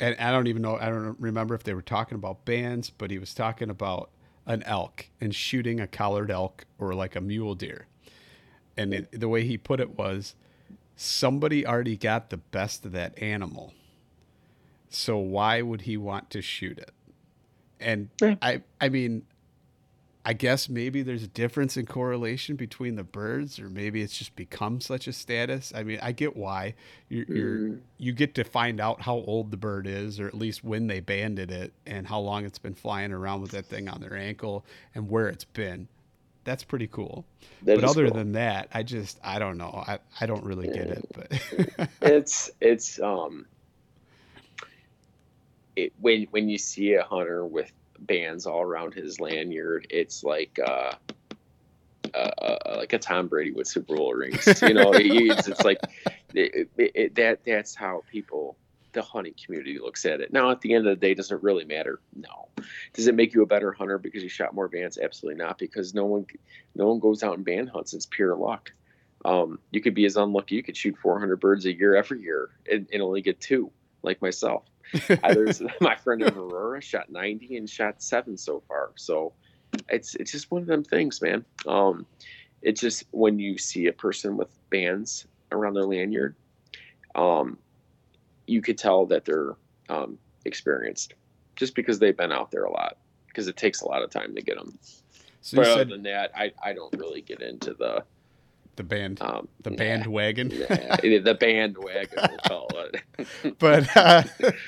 [0.00, 3.10] and I don't even know I don't remember if they were talking about bands, but
[3.10, 4.10] he was talking about
[4.46, 7.86] an elk and shooting a collared elk or like a mule deer,
[8.76, 10.34] and it, the way he put it was,
[10.96, 13.74] somebody already got the best of that animal,
[14.88, 16.92] so why would he want to shoot it?
[17.80, 18.08] And.
[18.42, 19.24] I I mean
[20.24, 24.36] I guess maybe there's a difference in correlation between the birds, or maybe it's just
[24.36, 25.72] become such a status.
[25.74, 26.74] I mean, I get why
[27.08, 27.80] you're, you're Mm.
[27.98, 31.00] you get to find out how old the bird is, or at least when they
[31.00, 34.64] banded it, and how long it's been flying around with that thing on their ankle,
[34.94, 35.88] and where it's been.
[36.44, 37.24] That's pretty cool.
[37.62, 38.14] That but other cool.
[38.14, 39.84] than that, I just I don't know.
[39.86, 41.06] I I don't really get it.
[41.12, 43.46] But it's it's um
[45.76, 50.58] it, when when you see a hunter with bands all around his lanyard, it's like
[50.64, 50.92] uh,
[52.14, 54.62] uh, uh like a Tom Brady with Super Bowl rings.
[54.62, 55.80] You know, it's, it's like
[56.34, 57.44] it, it, it, that.
[57.44, 58.56] That's how people,
[58.92, 60.32] the hunting community, looks at it.
[60.32, 62.00] Now, at the end of the day, does it really matter?
[62.14, 62.48] No.
[62.92, 64.98] Does it make you a better hunter because you shot more bands?
[64.98, 65.58] Absolutely not.
[65.58, 66.26] Because no one,
[66.74, 67.94] no one goes out and band hunts.
[67.94, 68.72] It's pure luck.
[69.24, 70.54] Um, you could be as unlucky.
[70.54, 73.70] You could shoot 400 birds a year every year and, and only get two,
[74.02, 74.64] like myself.
[75.80, 78.90] My friend in Aurora shot 90 and shot seven so far.
[78.96, 79.32] So
[79.88, 81.44] it's it's just one of them things, man.
[81.66, 82.06] Um,
[82.62, 86.34] it's just when you see a person with bands around their lanyard,
[87.14, 87.58] um,
[88.46, 89.54] you could tell that they're
[89.88, 91.14] um, experienced,
[91.56, 92.96] just because they've been out there a lot.
[93.26, 94.76] Because it takes a lot of time to get them.
[95.42, 98.02] so but other said than that, I, I don't really get into the
[98.78, 100.48] the band um, the bandwagon.
[100.48, 103.58] nah, the bandwagon, we'll call it.
[103.58, 104.22] but uh,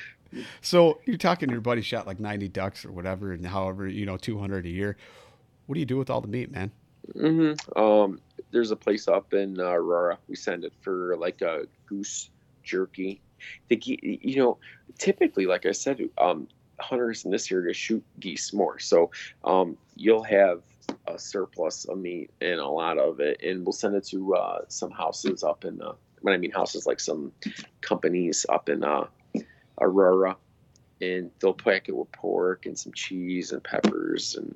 [0.60, 4.16] so you're talking your buddy shot like 90 ducks or whatever and however you know
[4.16, 4.96] 200 a year
[5.66, 6.70] what do you do with all the meat man
[7.16, 10.18] hmm Um, there's a place up in uh, Aurora.
[10.28, 12.30] We send it for like a goose
[12.62, 13.22] jerky.
[13.68, 14.58] The ge- you know,
[14.98, 16.48] typically, like I said, um,
[16.80, 18.78] hunters in this area shoot geese more.
[18.78, 19.10] So
[19.44, 20.62] um, you'll have
[21.06, 24.60] a surplus of meat and a lot of it, and we'll send it to uh,
[24.68, 25.80] some houses up in.
[25.80, 27.32] Uh, when I mean houses, like some
[27.80, 29.06] companies up in uh,
[29.80, 30.36] Aurora,
[31.00, 34.54] and they'll pack it with pork and some cheese and peppers and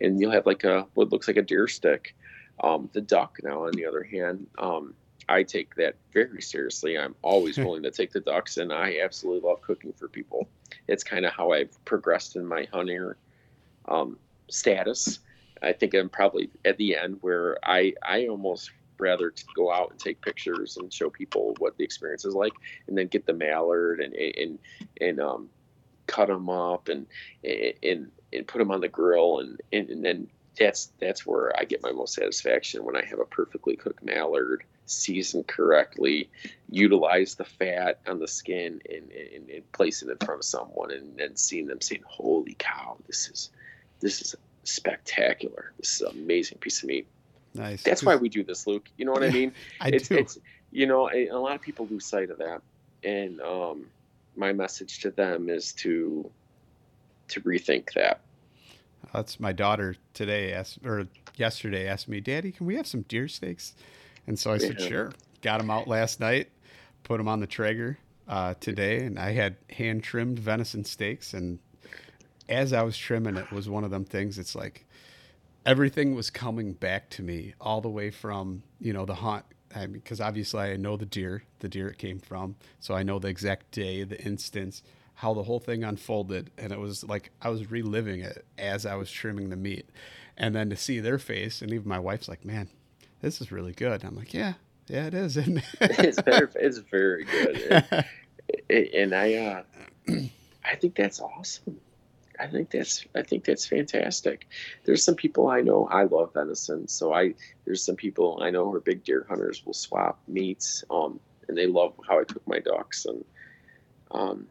[0.00, 2.14] and you'll have like a what looks like a deer stick.
[2.62, 4.94] Um, the duck, now on the other hand, um,
[5.28, 6.98] I take that very seriously.
[6.98, 10.48] I'm always willing to take the ducks, and I absolutely love cooking for people.
[10.88, 13.16] It's kind of how I've progressed in my hunter
[13.88, 14.18] um,
[14.48, 15.20] status.
[15.62, 19.98] I think I'm probably at the end where I I almost rather go out and
[19.98, 22.52] take pictures and show people what the experience is like,
[22.86, 24.58] and then get the mallard and and
[25.00, 25.48] and um,
[26.06, 27.06] cut them up and
[27.44, 31.64] and and put them on the grill and, and and then that's that's where I
[31.64, 36.28] get my most satisfaction when I have a perfectly cooked mallard seasoned correctly,
[36.68, 40.90] utilize the fat on the skin and, and, and place it in front of someone
[40.90, 43.50] and then seeing them saying, Holy cow, this is
[44.00, 44.34] this is
[44.64, 45.72] spectacular.
[45.78, 47.06] This is an amazing piece of meat.
[47.54, 48.88] nice That's why we do this, Luke.
[48.96, 49.52] You know what I mean?
[49.80, 50.38] i it's, do it's
[50.72, 52.62] you know a, lot of people lose sight of that
[53.04, 53.86] and um,
[54.36, 56.28] my message to them is to
[57.28, 58.20] to rethink that
[59.12, 61.06] that's my daughter today asked or
[61.36, 63.74] yesterday asked me daddy can we have some deer steaks
[64.26, 64.86] and so i said Yeah.
[64.86, 66.48] sure got them out last night
[67.04, 67.98] put them on the traeger
[68.28, 71.58] uh, today and i had hand trimmed venison steaks and
[72.48, 74.86] as i was trimming it was one of them things it's like
[75.64, 79.80] everything was coming back to me all the way from you know the hunt I
[79.86, 83.18] mean, because obviously I know the deer, the deer it came from, so I know
[83.18, 84.82] the exact day, the instance,
[85.14, 88.94] how the whole thing unfolded, and it was like I was reliving it as I
[88.96, 89.88] was trimming the meat,
[90.36, 92.68] and then to see their face, and even my wife's like, "Man,
[93.20, 94.54] this is really good." I'm like, "Yeah,
[94.88, 98.04] yeah, it is." isn't it?" it's very it's very good
[98.70, 99.62] and, and i uh
[100.64, 101.80] i think that's awesome
[102.42, 104.48] I think that's I think that's fantastic.
[104.84, 107.34] There's some people I know I love venison, so I
[107.64, 111.56] there's some people I know who are big deer hunters will swap meats, um, and
[111.56, 113.24] they love how I cook my ducks, and
[114.10, 114.48] um,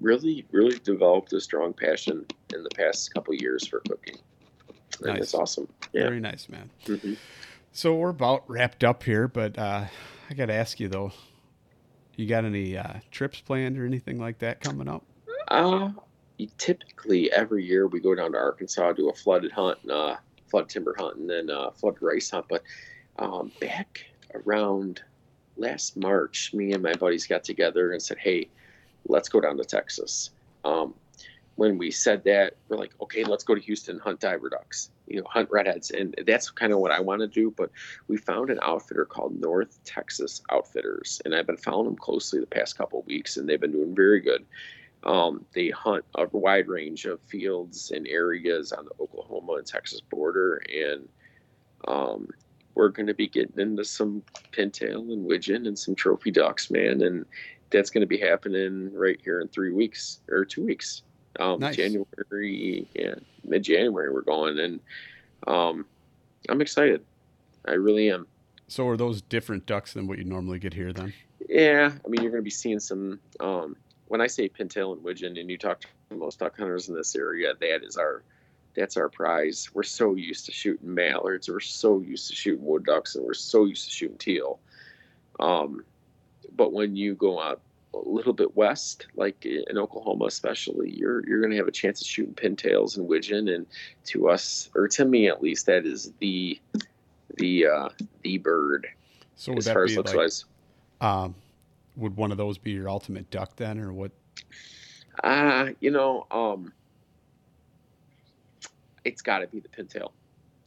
[0.00, 2.24] really really developed a strong passion
[2.54, 4.16] in the past couple years for cooking.
[5.00, 5.22] And Nice.
[5.22, 5.68] It's awesome.
[5.92, 6.04] Yeah.
[6.04, 6.70] Very nice, man.
[6.86, 7.18] Mhm.
[7.72, 9.84] So we're about wrapped up here, but uh,
[10.30, 11.12] I got to ask you though,
[12.16, 15.04] you got any uh, trips planned or anything like that coming up?
[15.48, 15.90] Uh,
[16.58, 20.16] typically every year we go down to Arkansas do a flooded hunt, and, uh,
[20.46, 22.46] flood timber hunt, and then uh, flood rice hunt.
[22.48, 22.62] But
[23.18, 24.04] um, back
[24.34, 25.02] around
[25.56, 28.48] last March, me and my buddies got together and said, "Hey,
[29.06, 30.30] let's go down to Texas."
[30.64, 30.94] Um,
[31.56, 35.20] when we said that, we're like, "Okay, let's go to Houston, hunt diver ducks, you
[35.20, 37.52] know, hunt redheads," and that's kind of what I want to do.
[37.56, 37.70] But
[38.08, 42.46] we found an outfitter called North Texas Outfitters, and I've been following them closely the
[42.46, 44.44] past couple of weeks, and they've been doing very good.
[45.04, 50.00] Um, they hunt a wide range of fields and areas on the Oklahoma and Texas
[50.00, 51.08] border, and
[51.86, 52.28] um,
[52.74, 57.02] we're going to be getting into some pintail and widgeon and some trophy ducks, man,
[57.02, 57.26] and
[57.70, 61.02] that's going to be happening right here in three weeks or two weeks.
[61.38, 61.76] Um, Nice.
[61.76, 64.80] January, yeah, mid-January we're going, and
[65.46, 65.84] um,
[66.48, 67.04] I'm excited.
[67.66, 68.26] I really am.
[68.68, 71.12] So are those different ducks than what you normally get here then?
[71.48, 73.20] Yeah, I mean, you're going to be seeing some.
[73.40, 73.76] Um,
[74.14, 77.16] when I say pintail and widgeon, and you talk to most duck hunters in this
[77.16, 78.22] area, that is our,
[78.76, 79.70] that's our prize.
[79.74, 83.34] We're so used to shooting mallards, we're so used to shooting wood ducks, and we're
[83.34, 84.60] so used to shooting teal.
[85.40, 85.84] Um,
[86.54, 87.60] but when you go out
[87.92, 92.00] a little bit west, like in Oklahoma, especially, you're you're going to have a chance
[92.00, 93.66] of shooting pintails and widgeon, and
[94.04, 96.60] to us, or to me at least, that is the
[97.38, 97.88] the uh,
[98.22, 98.86] the bird
[99.34, 100.44] So as far as looks like, wise.
[101.00, 101.34] um,
[101.96, 104.12] would one of those be your ultimate duck then, or what?
[105.22, 106.72] Uh, you know, um,
[109.04, 110.12] it's got to be the pintail.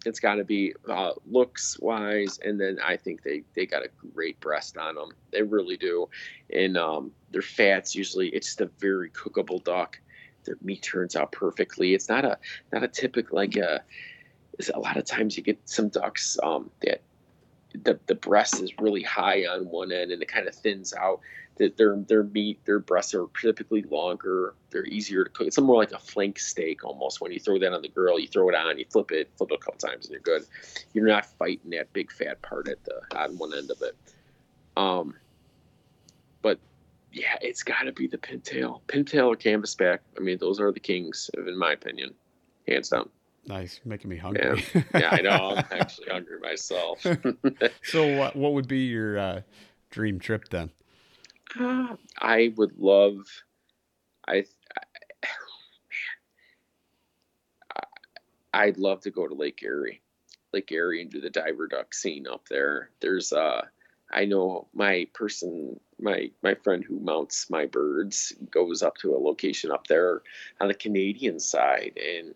[0.05, 3.89] It's got to be uh, looks wise, and then I think they they got a
[4.13, 5.09] great breast on them.
[5.31, 6.07] They really do,
[6.53, 9.99] and um, their fats usually it's just a very cookable duck.
[10.45, 11.93] Their meat turns out perfectly.
[11.93, 12.37] It's not a
[12.71, 13.83] not a typical like a.
[14.73, 17.01] A lot of times you get some ducks um, that
[17.83, 21.19] the the breast is really high on one end and it kind of thins out
[21.57, 24.53] that their their meat, their breasts are typically longer.
[24.69, 25.47] They're easier to cook.
[25.47, 27.19] It's more like a flank steak almost.
[27.21, 29.51] When you throw that on the grill, you throw it on, you flip it, flip
[29.51, 30.45] it a couple times, and you're good.
[30.93, 33.95] You're not fighting that big fat part at the on one end of it.
[34.75, 35.15] Um,
[36.41, 36.59] but
[37.11, 39.99] yeah, it's got to be the pintail, pintail or canvasback.
[40.17, 42.13] I mean, those are the kings, in my opinion,
[42.67, 43.09] hands down.
[43.47, 44.63] Nice, making me hungry.
[44.93, 45.55] Yeah, I know.
[45.55, 47.05] I'm actually hungry myself.
[47.83, 49.41] so what what would be your uh,
[49.89, 50.69] dream trip then?
[51.57, 53.25] Uh, I would love.
[54.27, 54.43] I,
[57.75, 57.83] I,
[58.53, 60.01] I'd love to go to Lake Erie,
[60.51, 62.89] Lake Erie, and do the diver duck scene up there.
[62.99, 63.65] There's uh,
[64.11, 69.17] I know my person, my my friend who mounts my birds goes up to a
[69.17, 70.21] location up there
[70.59, 72.35] on the Canadian side, and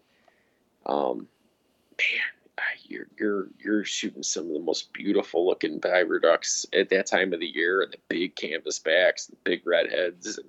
[0.86, 1.28] um,
[1.98, 7.06] man, you're you're you're shooting some of the most beautiful looking diver ducks at that
[7.08, 10.48] time of the year, and the big canvas backs, the big redheads, and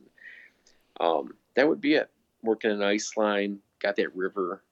[1.01, 2.11] um, that would be it.
[2.43, 4.63] Working an ice line, got that river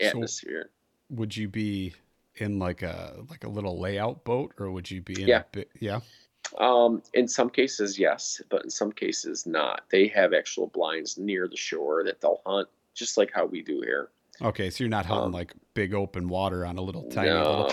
[0.00, 0.70] So- atmosphere.
[1.10, 1.94] Would you be
[2.36, 5.40] in like a like a little layout boat, or would you be in Yeah.
[5.40, 5.70] a bit?
[5.80, 6.00] Yeah.
[6.58, 9.84] Um, in some cases, yes, but in some cases, not.
[9.90, 13.80] They have actual blinds near the shore that they'll hunt, just like how we do
[13.82, 14.10] here.
[14.42, 17.70] Okay, so you're not hunting Um, like big open water on a little tiny little.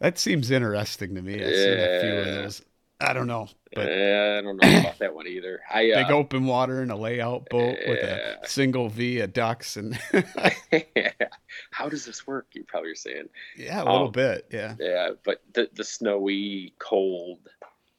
[0.00, 1.44] That seems interesting to me.
[1.44, 2.32] I've seen a few of Yeah.
[2.32, 2.62] those.
[3.00, 5.60] I don't know, but eh, I don't know about that one either.
[5.70, 9.76] I uh, big open water and a layout boat with a single V of ducks
[9.76, 9.98] and
[11.70, 12.48] how does this work?
[12.52, 13.28] You probably are saying.
[13.54, 14.46] yeah, a little Um, bit.
[14.50, 14.76] Yeah.
[14.78, 17.48] Yeah, but the the snowy, cold,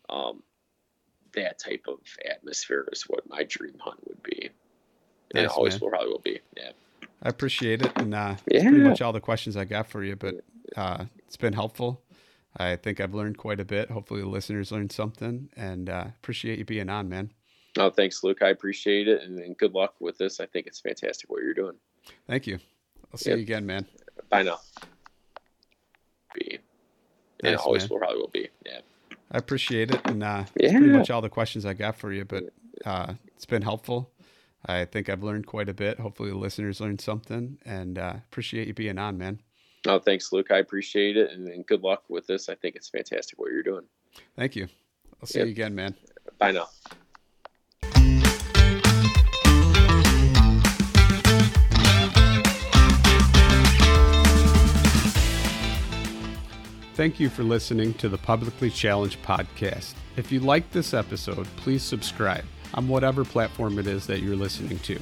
[0.10, 0.44] um,
[1.34, 2.00] that type of
[2.30, 4.50] atmosphere is what my dream hunt would be,
[5.36, 5.82] and Nice, it always man.
[5.82, 6.42] will probably will be.
[6.58, 6.72] Yeah.
[7.24, 10.16] I appreciate it, and uh, that's pretty much all the questions I got for you.
[10.16, 10.36] But
[10.76, 12.02] uh, it's been helpful.
[12.58, 13.90] I think I've learned quite a bit.
[13.90, 17.32] Hopefully, the listeners learned something, and uh, appreciate you being on, man.
[17.78, 18.42] Oh, thanks, Luke.
[18.42, 20.40] I appreciate it, and, and good luck with this.
[20.40, 21.76] I think it's fantastic what you're doing.
[22.28, 22.60] Thank you.
[23.12, 23.38] I'll see Yep.
[23.38, 23.86] you again, man.
[24.30, 24.60] Bye now.
[26.34, 26.60] Be.
[27.44, 27.90] And it always man.
[27.90, 28.50] will probably will be.
[28.66, 28.80] Yeah.
[29.32, 32.24] I appreciate it, and uh, that's pretty much all the questions I got for you.
[32.26, 32.46] But
[32.86, 34.12] uh, it's been helpful.
[34.68, 36.00] I think I've learned quite a bit.
[36.00, 39.42] Hopefully, the listeners learned something and uh, appreciate you being on, man.
[39.88, 40.50] Oh, thanks, Luke.
[40.52, 42.50] I appreciate it and, and, good luck with this.
[42.50, 43.84] I think it's fantastic what you're doing.
[44.36, 44.68] Thank you.
[45.22, 45.48] I'll see yep.
[45.48, 45.96] you again, man.
[46.40, 46.68] Bye now.
[56.96, 59.96] Thank you for listening to the Publicly Challenged podcast.
[60.16, 62.46] If you liked this episode, please subscribe
[62.76, 65.00] on whatever platform it is that you're listening to.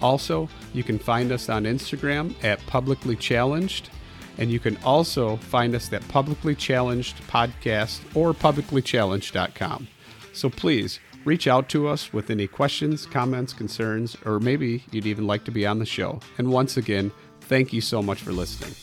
[0.00, 3.90] Also, you can find us on Instagram at Publicly Challenged,
[4.38, 9.86] and you can also find us at Publicly Challenged Podcast or publiclychallenged.com.
[10.32, 15.26] So please reach out to us with any questions, comments, concerns, or maybe you'd even
[15.26, 16.18] like to be on the show.
[16.38, 18.74] And once again, thank you so much for listening.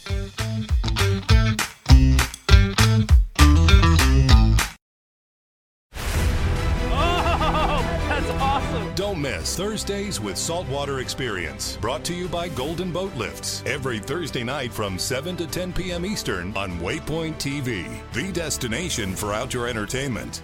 [9.43, 13.63] Thursdays with Saltwater Experience, brought to you by Golden Boat Lifts.
[13.65, 16.05] Every Thursday night from 7 to 10 p.m.
[16.05, 20.41] Eastern on Waypoint TV, the destination for outdoor entertainment.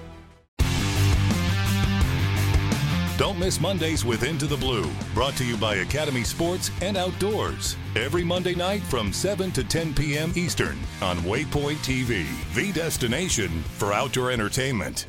[3.17, 7.77] Don't miss Mondays with Into the Blue, brought to you by Academy Sports and Outdoors.
[7.95, 10.33] Every Monday night from 7 to 10 p.m.
[10.35, 15.07] Eastern on Waypoint TV, the destination for outdoor entertainment.